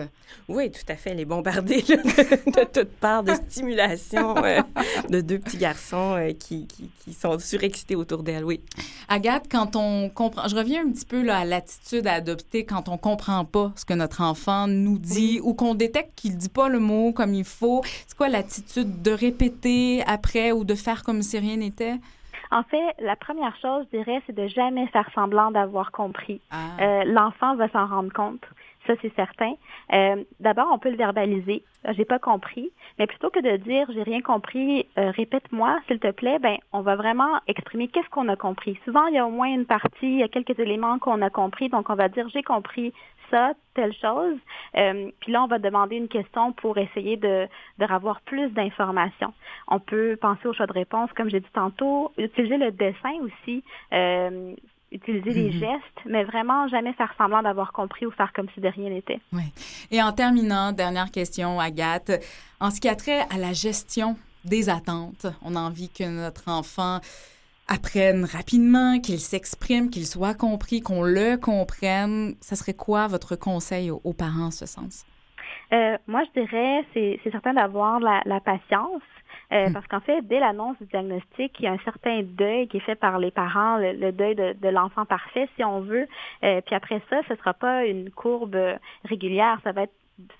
[0.47, 1.13] Oui, tout à fait.
[1.13, 4.61] Les bombarder là, de, de toutes parts de stimulation euh,
[5.09, 8.61] de deux petits garçons euh, qui, qui, qui sont surexcités autour d'elle, oui.
[9.09, 12.89] Agathe, quand on comprend, je reviens un petit peu là, à l'attitude à adopter quand
[12.89, 16.69] on comprend pas ce que notre enfant nous dit ou qu'on détecte qu'il dit pas
[16.69, 17.81] le mot comme il faut.
[18.07, 21.95] C'est quoi l'attitude de répéter après ou de faire comme si rien n'était?
[22.51, 26.41] En fait, la première chose, je dirais, c'est de jamais faire semblant d'avoir compris.
[26.51, 26.55] Ah.
[26.79, 28.43] Euh, L'enfant va s'en rendre compte.
[28.87, 29.53] Ça, c'est certain.
[29.93, 31.63] Euh, D'abord, on peut le verbaliser.
[31.87, 32.71] Euh, J'ai pas compris.
[32.99, 36.81] Mais plutôt que de dire j'ai rien compris, euh, répète-moi, s'il te plaît, ben, on
[36.81, 38.79] va vraiment exprimer qu'est-ce qu'on a compris.
[38.85, 41.29] Souvent, il y a au moins une partie, il y a quelques éléments qu'on a
[41.29, 41.69] compris.
[41.69, 42.93] Donc, on va dire j'ai compris
[43.31, 44.37] ça, telle chose.
[44.77, 47.47] Euh, puis là, on va demander une question pour essayer de,
[47.79, 49.33] de avoir plus d'informations.
[49.67, 53.63] On peut penser au choix de réponse, comme j'ai dit tantôt, utiliser le dessin aussi.
[53.93, 54.53] Euh,
[54.95, 55.59] utiliser des Mhm.
[55.59, 59.19] gestes, mais vraiment jamais faire semblant d'avoir compris ou faire comme si de rien n'était.
[59.91, 62.11] Et en terminant, dernière question, Agathe.
[62.59, 66.49] En ce qui a trait à la gestion des attentes, on a envie que notre
[66.49, 66.99] enfant
[67.67, 72.35] apprenne rapidement, qu'il s'exprime, qu'il soit compris, qu'on le comprenne.
[72.41, 75.03] Ça serait quoi votre conseil aux, aux parents en ce sens?
[75.73, 79.01] Euh, moi, je dirais, c'est c'est certain d'avoir la, la patience.
[79.51, 79.73] Euh, Hmm.
[79.73, 82.81] Parce qu'en fait, dès l'annonce du diagnostic, il y a un certain deuil qui est
[82.81, 86.07] fait par les parents, le, le deuil de, de l'enfant parfait, si on veut.
[86.43, 89.59] Euh, puis après ça, ce ne sera pas une courbe euh, régulière.
[89.63, 89.93] Ça va être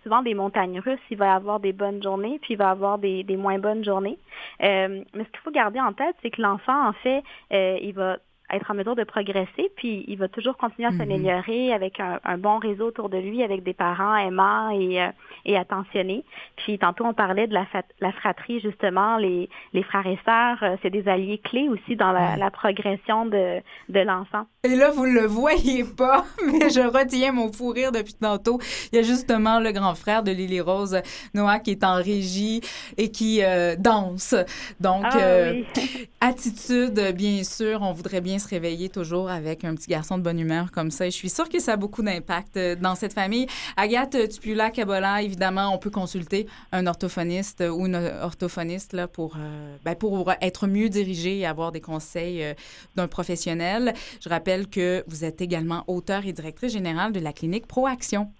[0.04, 1.00] souvent des montagnes russes.
[1.10, 3.60] Il va y avoir des bonnes journées, puis il va y avoir des, des moins
[3.60, 4.18] bonnes journées.
[4.64, 7.94] Euh, mais ce qu'il faut garder en tête, c'est que l'enfant, en fait, euh, il
[7.94, 8.18] va
[8.54, 10.98] être en mesure de progresser, puis il va toujours continuer à Mhm.
[11.00, 15.08] s'améliorer avec un, un bon réseau autour de lui, avec des parents aimants et, euh,
[15.46, 16.24] et attentionnés.
[16.58, 20.90] Puis tantôt, on parlait de la, fratrie, justement, les, les frères et sœurs, euh, c'est
[20.90, 22.38] des alliés clés aussi dans la, Ouais.
[22.38, 24.46] la progression de, de l'enfant.
[24.64, 28.60] Et là, vous le voyez pas, mais je retiens mon fou rire depuis tantôt.
[28.92, 31.00] Il y a justement le grand frère de Lily Rose,
[31.34, 32.62] Noah, qui est en régie
[32.98, 34.34] et qui euh, danse.
[34.80, 35.66] Donc, Ah oui.
[36.22, 40.40] attitude, bien sûr, on voudrait bien se réveiller toujours avec un petit garçon de bonne
[40.40, 41.08] humeur comme ça.
[41.08, 43.48] Et je suis sûre que ça a beaucoup d'impact euh, dans cette famille.
[43.78, 49.78] Agathe Tupula Kabola, évidemment, on peut consulter un orthophoniste ou une orthophoniste là, pour, euh,
[49.84, 52.54] ben, pour être mieux dirigé et avoir des conseils euh,
[52.96, 53.94] d'un professionnel.
[54.22, 58.32] Je rappelle que vous êtes également auteur et directrice générale de la clinique Proaction.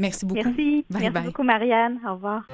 [0.00, 0.42] Merci beaucoup.
[0.42, 0.84] Merci.
[0.88, 1.24] Bye Merci bye.
[1.24, 2.00] beaucoup, Marianne.
[2.08, 2.46] Au revoir.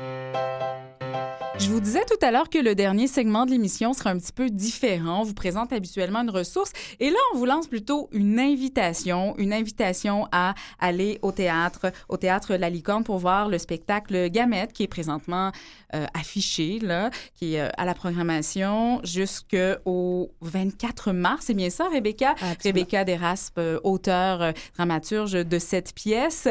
[1.58, 4.32] Je vous disais tout à l'heure que le dernier segment de l'émission sera un petit
[4.32, 5.20] peu différent.
[5.20, 9.54] On vous présente habituellement une ressource et là, on vous lance plutôt une invitation, une
[9.54, 14.82] invitation à aller au théâtre, au théâtre La Licorne pour voir le spectacle Gamette qui
[14.82, 15.50] est présentement
[15.94, 21.46] euh, affiché, là, qui est euh, à la programmation jusqu'au 24 mars.
[21.46, 22.34] C'est bien ça, Rebecca?
[22.62, 26.48] Rebecca Deraspe, euh, auteure, dramaturge de cette pièce.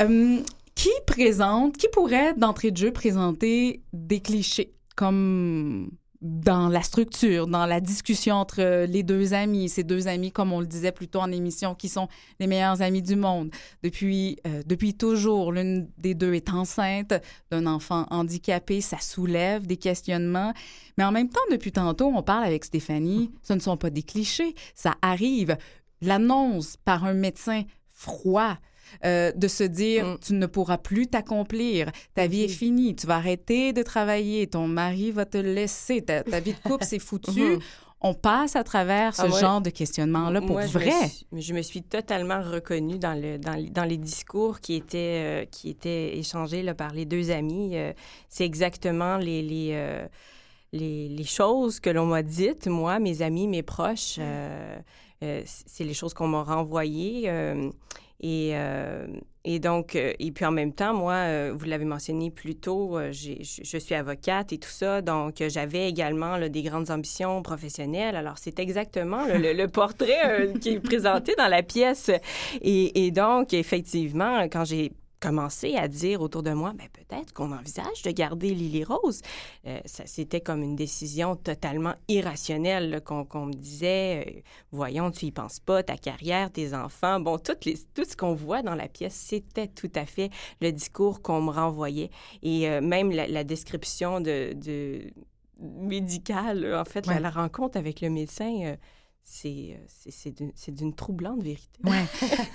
[0.00, 0.42] Euh,
[0.74, 5.90] qui présente, qui pourrait d'entrée de jeu présenter des clichés comme
[6.22, 10.60] dans la structure, dans la discussion entre les deux amis, ces deux amis, comme on
[10.60, 12.08] le disait plus tôt en émission, qui sont
[12.40, 13.50] les meilleurs amis du monde.
[13.82, 17.14] Depuis, euh, depuis toujours, l'une des deux est enceinte
[17.50, 20.52] d'un enfant handicapé, ça soulève des questionnements.
[20.98, 24.02] Mais en même temps, depuis tantôt, on parle avec Stéphanie, ce ne sont pas des
[24.02, 25.56] clichés, ça arrive.
[26.00, 28.56] L'annonce par un médecin froid,
[29.04, 30.18] euh, de se dire Mm.
[30.24, 34.66] tu ne pourras plus t'accomplir, ta vie est finie, tu vas arrêter de travailler, ton
[34.68, 37.40] mari va te laisser, ta, ta vie de couple c'est foutu.
[37.40, 37.58] Mhm.
[38.02, 39.40] On passe à travers ce Ah ouais.
[39.40, 41.08] genre de questionnement-là pour Moi, je me vrai.
[41.08, 44.98] suis- Je me suis totalement reconnue dans, le, dans, les- dans les discours qui étaient,
[44.98, 47.70] euh, qui étaient échangés là, par les deux amis.
[47.74, 47.92] Euh,
[48.28, 50.04] c'est exactement les, les,
[50.72, 54.16] les, les choses que l'on m'a dites, moi, mes amis, mes proches.
[54.18, 54.76] euh,
[55.24, 57.24] euh, c'est les choses qu'on m'a renvoyées.
[57.30, 57.70] euh,
[58.20, 59.06] et, euh,
[59.44, 62.98] et donc, euh, et puis en même temps, moi, euh, vous l'avez mentionné plus tôt,
[63.10, 68.16] je suis avocate et tout ça, donc j'avais également des grandes ambitions professionnelles.
[68.16, 72.10] Alors, c'est exactement le, portrait qui est présenté dans la pièce.
[72.62, 78.02] Et donc, effectivement, quand j'ai commencé à dire autour de moi, ben peut-être qu'on envisage
[78.04, 79.22] de garder Lily Rose.
[79.66, 84.40] Euh, ça, c'était comme une décision totalement irrationnelle qu'on, me disait, euh,
[84.72, 88.34] voyons, tu y penses pas, ta carrière, tes enfants, bon, toutes les, tout ce qu'on
[88.34, 92.10] voit dans la pièce, c'était tout à fait le discours qu'on me renvoyait.
[92.42, 95.10] Et euh, même la, description de, de
[95.60, 98.76] médicale, en fait, la, rencontre avec le médecin
[99.28, 100.30] c'est
[100.68, 101.80] d'une troublante vérité.
[101.82, 102.04] Ouais.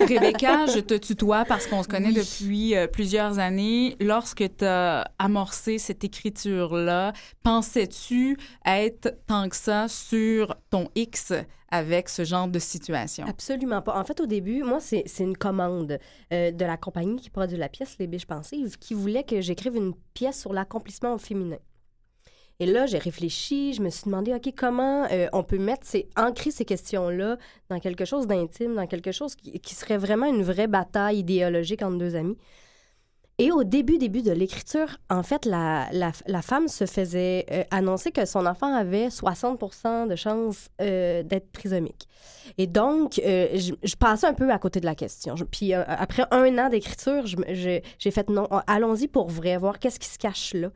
[0.00, 3.94] Rebecca, je te tutoie parce qu'on se connaît depuis euh, plusieurs années.
[4.00, 7.12] Lorsque tu as amorcé cette écriture-là,
[7.42, 11.34] pensais-tu être tant que ça sur ton X
[11.70, 13.26] avec ce genre de situation?
[13.28, 13.98] Absolument pas.
[13.98, 15.98] En fait, au début, moi, c'est une commande
[16.32, 19.76] euh, de la compagnie qui produit la pièce, Les Biches Pensives, qui voulait que j'écrive
[19.76, 21.58] une pièce sur l'accomplissement féminin.
[22.62, 26.08] Et là, j'ai réfléchi, je me suis demandé, OK, comment euh, on peut mettre, ces,
[26.16, 27.36] ancrer ces questions-là
[27.68, 31.98] dans quelque chose d'intime, dans quelque chose qui, serait vraiment une vraie bataille idéologique entre
[31.98, 32.38] deux amis.
[33.38, 38.12] Et au début, début de l'écriture, en fait, la, la, femme se faisait euh, annoncer
[38.12, 42.06] que son enfant avait 60% de chances euh, d'être trisomique.
[42.58, 45.34] Et donc, je, je, passais un peu à côté de la question.
[45.50, 50.18] puis après un an d'écriture, j'ai fait non, allons-y pour vrai, voir qu'est-ce qui se
[50.18, 50.68] cache là.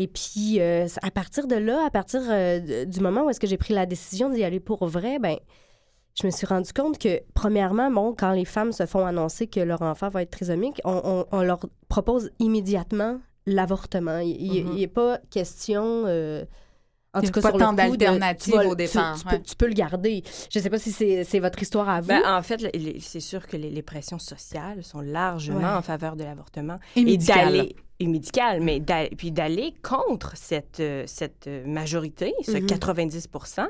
[0.00, 3.46] Et puis, euh, à partir de là, à partir euh, du moment où est-ce que
[3.46, 5.36] j'ai pris la décision d'y aller pour vrai, ben
[6.18, 9.60] je me suis rendu compte que, premièrement, bon, quand les femmes se font annoncer que
[9.60, 14.20] leur enfant va être trisomique, on, leur propose immédiatement l'avortement.
[14.20, 14.88] Il n'est mm-hmm.
[14.88, 16.04] pas question...
[16.06, 16.46] Euh,
[17.12, 19.18] en tout cas, pas tant d'alternatives au départ.
[19.44, 20.22] Tu, peux, le garder.
[20.50, 22.08] Je ne sais pas si c'est votre histoire à vous.
[22.08, 22.64] Ben, en fait,
[23.00, 26.78] c'est sûr que les, pressions sociales sont largement en faveur de l'avortement.
[26.96, 28.82] Et, et d'aller et médicale, mais
[29.16, 33.68] puis d'aller contre cette, euh, cette majorité, ce 90 mm-hmm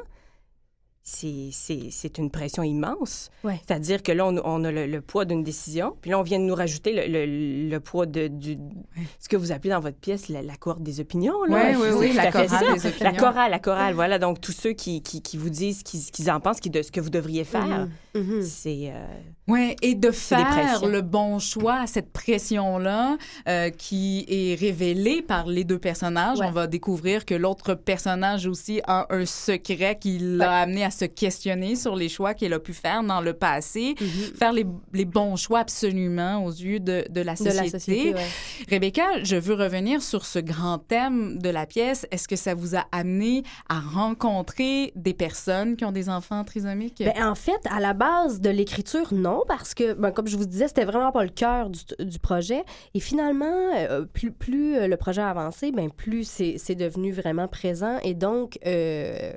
[1.02, 3.30] c'est une pression immense.
[3.42, 6.54] C'est-à-dire que là, on, a le, poids d'une décision, puis là, on vient de nous
[6.54, 8.58] rajouter le, poids de du,
[9.18, 11.44] ce que vous appelez dans votre pièce la, la corde des opinions.
[11.44, 11.72] Là.
[11.72, 13.12] Oui, oui, oui, la chorale des opinions.
[13.12, 14.18] La chorale, la chorale, voilà.
[14.18, 16.92] Donc, tous ceux qui, qui, qui vous disent ce qu'ils en pensent, qui de, ce
[16.92, 18.20] que vous devriez faire, mm-hmm.
[18.20, 18.42] Mm-hmm.
[18.42, 18.92] c'est...
[18.92, 19.06] Euh,
[19.50, 23.16] oui, et de faire le bon choix, cette pression-là
[23.48, 26.38] euh, qui est révélée par les deux personnages.
[26.40, 31.04] On va découvrir que l'autre personnage aussi a un secret qui l'a amené à se
[31.04, 34.36] questionner sur les choix qu'elle a pu faire dans le passé, mm-hmm.
[34.36, 37.50] faire les, les, bons choix absolument aux yeux de, de la société.
[37.50, 38.14] De la société
[38.70, 42.06] Rebecca, je veux revenir sur ce grand thème de la pièce.
[42.10, 46.98] Est-ce que ça vous a amené à rencontrer des personnes qui ont des enfants trisomiques?
[46.98, 50.46] Bien, en fait, à la base de l'écriture, non, parce que, ben, comme je vous
[50.46, 52.64] disais, c'était vraiment pas le cœur du, du, projet.
[52.94, 57.48] Et finalement, euh, plus, plus euh, le projet a avancé, ben, plus c'est devenu vraiment
[57.48, 57.98] présent.
[58.02, 59.32] Et donc, euh,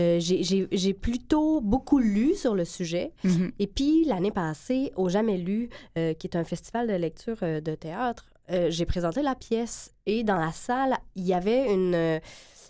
[0.00, 3.12] euh, j'ai plutôt beaucoup lu sur le sujet.
[3.24, 3.52] Mm-hmm.
[3.58, 8.26] Et puis, l'année passée, au Jamais lu, qui est un festival de lecture de théâtre,
[8.68, 9.92] j'ai présenté la pièce.
[10.06, 12.20] Et dans la salle, il y avait une...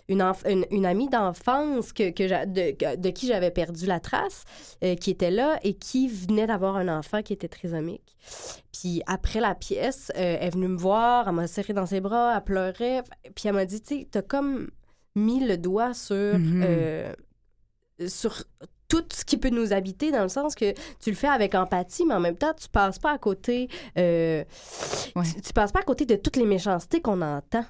[0.09, 0.23] Une,
[0.71, 4.45] une, amie d'enfance que, que de, de, qui j'avais perdu la trace,
[5.01, 8.15] qui était là et qui venait d'avoir un enfant qui était trisomique.
[8.71, 12.35] Puis après la pièce, elle est venue me voir, elle m'a serré dans ses bras,
[12.37, 13.03] elle pleurait,
[13.35, 14.69] puis elle m'a dit, tu sais, t'as comme
[15.17, 16.63] mis le doigt sur, mm-hmm.
[16.63, 17.13] euh,
[18.07, 18.43] sur
[18.87, 22.05] tout ce qui peut nous habiter, dans le sens que tu le fais avec empathie,
[22.05, 24.45] mais en même temps, tu passes pas à côté, euh,
[25.43, 27.65] tu, passes pas à côté de toutes les méchancetés qu'on entend.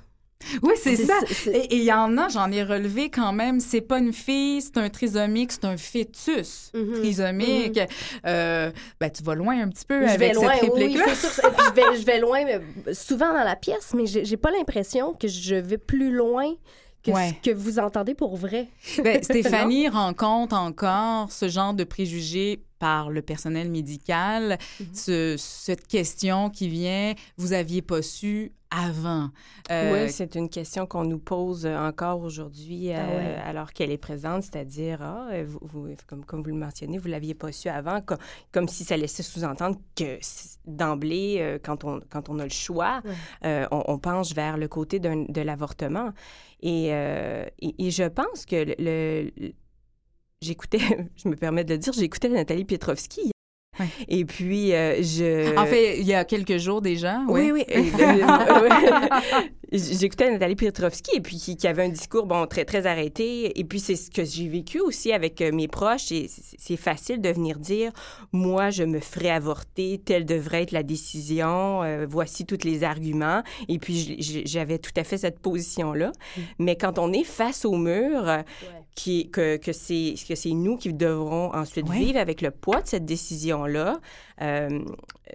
[0.61, 1.13] Oui, c'est ça.
[1.51, 4.77] Et il y en a, j'en ai relevé quand même, c'est pas une fille, c'est
[4.77, 6.93] un trisomique, c'est un fœtus mm-hmm.
[6.93, 7.77] trisomique.
[7.77, 8.19] Mm-hmm.
[8.25, 11.05] Euh, ben, tu vas loin un petit peu je avec cette réplique-là.
[11.07, 11.51] Oui, c'est sûr.
[11.57, 12.45] je, vais, je vais loin,
[12.93, 16.53] souvent dans la pièce, mais j'ai pas l'impression que je vais plus loin
[17.03, 18.67] que que vous entendez pour vrai.
[19.03, 25.37] Ben, Stéphanie rencontre encore ce genre de préjugés par le personnel médical, mm-hmm.
[25.37, 29.29] cette question qui vient, vous aviez pas su avant.
[29.71, 33.97] Euh, oui, c'est une question qu'on nous pose encore aujourd'hui ah euh, alors qu'elle est
[33.97, 38.01] présente, c'est-à-dire, ah, vous, comme, comme vous le mentionnez, vous l'aviez pas su avant,
[38.51, 40.19] comme, si ça laissait sous-entendre que
[40.65, 43.01] d'emblée, euh, quand, on, quand on a le choix,
[43.43, 46.11] on, on, penche vers le côté de l'avortement.
[46.65, 49.31] Euh, et, et, je pense que le,
[50.41, 50.79] j'écoutais,
[51.15, 53.31] je me permets de le dire, j'écoutais Nathalie Pietrovski
[54.07, 55.57] Et puis, euh, je...
[55.57, 57.21] En fait, il y a quelques jours déjà.
[57.27, 57.65] Oui, oui.
[59.71, 63.63] j'écoutais Nathalie Petrovski et puis qui, qui, avait un discours bon très très arrêté et
[63.63, 67.29] puis c'est ce que j'ai vécu aussi avec euh, mes proches et c'est facile de
[67.29, 67.91] venir dire
[68.31, 73.43] moi je me ferai avorter telle devrait être la décision euh, voici tous les arguments
[73.67, 74.15] et puis
[74.45, 76.41] j'avais tout à fait cette position là mm.
[76.59, 78.45] mais quand on est face au mur ouais.
[78.95, 81.97] qui que que c'est que c'est nous qui devrons ensuite ouais.
[81.97, 83.99] vivre avec le poids de cette décision là
[84.41, 84.79] euh,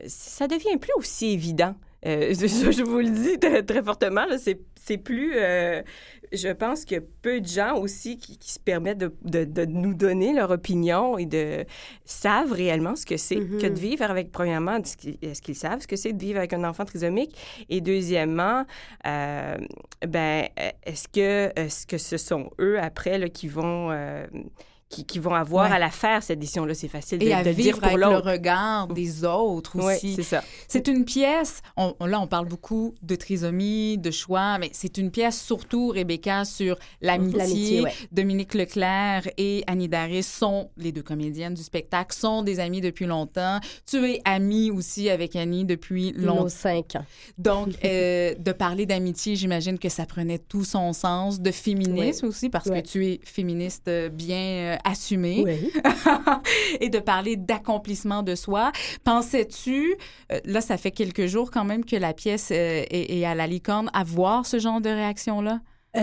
[0.06, 1.74] ça devient plus aussi évident
[2.07, 5.32] euh, je, vous le dis très, très fortement, c'est plus...
[5.36, 5.82] Euh,
[6.32, 9.92] je pense que peu de gens aussi qui, qui se permettent de, de, de, nous
[9.92, 11.64] donner leur opinion et de
[12.07, 13.61] savent réellement ce que c'est mm -hmm.
[13.61, 16.64] que de vivre avec, premièrement, est-ce qu'ils savent ce que c'est de vivre avec un
[16.64, 17.36] enfant trisomique?
[17.68, 18.64] Et deuxièmement,
[19.07, 19.57] euh,
[20.09, 20.48] ben,
[20.86, 23.90] est-ce que, est -ce que ce sont eux, après, là, qui vont...
[24.93, 25.76] Euh, qui, qui, vont avoir ouais.
[25.76, 26.74] à la faire, cette édition-là.
[26.74, 30.07] C'est facile de, Et à de vivre dire pour avec le regard des autres aussi.
[30.09, 30.43] Oui, c'est ça.
[30.68, 35.11] C'est une pièce, on, là, on parle beaucoup de trisomie, de choix, mais c'est une
[35.11, 37.82] pièce surtout, Rebecca, sur l'amitié.
[37.82, 37.93] ouais.
[38.11, 43.07] Dominique Leclerc et Annie Daris sont les deux comédiennes du spectacle, sont des amies depuis
[43.07, 43.61] longtemps.
[43.86, 46.43] Tu es amie aussi avec Annie depuis longtemps.
[46.45, 47.05] Nos cinq ans.
[47.38, 52.28] Donc, euh, de parler d'amitié, j'imagine que ça prenait tout son sens, de féminisme Oui.
[52.30, 52.82] aussi, parce Ouais.
[52.82, 54.78] que tu es féministe euh, bien
[55.44, 55.70] Oui.
[56.80, 58.72] et de parler d'accomplissement de soi.
[59.04, 59.96] Pensais-tu,
[60.32, 63.34] euh, là, ça fait quelques jours quand même que la pièce euh, est, est à
[63.34, 65.60] la licorne, avoir ce genre de réaction-là?
[65.94, 66.00] Euh,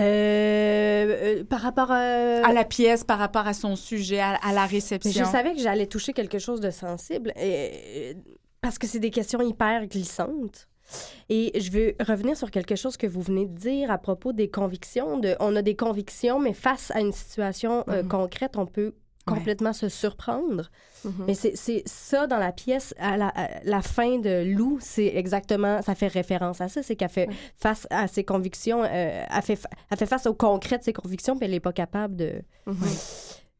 [1.40, 1.96] euh, par rapport à...
[1.98, 5.24] À la pièce par rapport à son sujet, à, à la Mais réception.
[5.24, 8.14] je savais que j'allais toucher quelque chose de sensible et,
[8.60, 10.68] parce que c'est des questions hyper glissantes.
[11.28, 14.48] Et je veux revenir sur quelque chose que vous venez de dire à propos des
[14.50, 15.18] convictions.
[15.18, 18.08] De, on a des convictions, mais face à une situation euh, Mhm.
[18.08, 18.94] concrète, on peut
[19.26, 19.36] Ouais.
[19.36, 20.70] complètement se surprendre.
[21.04, 21.12] Mhm.
[21.26, 25.82] Mais c'est ça dans la pièce, à la, à la fin de Lou, c'est exactement,
[25.82, 28.86] ça fait référence à ça, c'est qu'elle fait face à ses convictions, euh,
[29.30, 31.72] elle, fait, fa- elle fait face au concret de ses convictions, puis elle n'est pas
[31.74, 32.74] capable de Mhm.
[32.74, 32.86] de-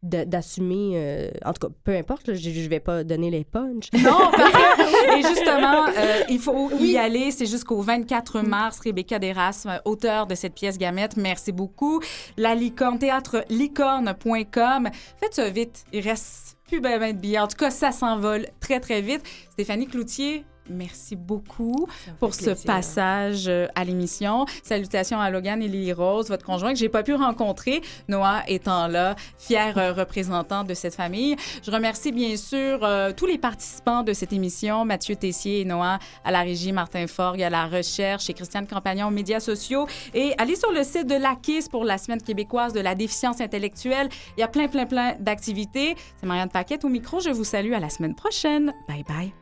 [0.02, 3.92] d'assumer, euh, en tout cas, peu importe, là, je ne vais pas donner les punchs.
[3.92, 7.30] Non, parce que, et justement, euh, il faut y aller.
[7.30, 8.80] C'est jusqu'au 24 mars.
[8.80, 12.00] Rebecca Derasme, auteure de cette pièce Gamette, merci beaucoup.
[12.38, 14.88] La licorne, théâtre licorne.com.
[15.18, 15.84] Faites ça vite.
[15.92, 17.38] Il reste plus ben, ben de billets.
[17.38, 19.22] En tout cas, ça s'envole très, très vite.
[19.50, 21.86] Stéphanie Cloutier, merci beaucoup
[22.18, 22.66] pour ce plaisir.
[22.66, 24.46] passage euh, à l'émission.
[24.62, 28.86] Salutations à Logan et Lily Rose, votre conjoint que j'ai pas pu rencontrer, Noah étant
[28.86, 31.36] là, fier euh, représentant de cette famille.
[31.62, 35.98] Je remercie bien sûr euh, tous les participants de cette émission, Mathieu Tessier et Noah
[36.24, 39.86] à la régie, Martin Forgue à la recherche et Christiane Campagnon aux médias sociaux.
[40.14, 44.08] Et allez sur le site de l'AKIS pour la Semaine québécoise de la déficience intellectuelle.
[44.36, 45.96] Il y a plein, plein, plein d'activités.
[46.18, 47.20] C'est Marianne Paquette au micro.
[47.20, 48.72] Je vous salue à la semaine prochaine.
[48.88, 49.39] Bye bye.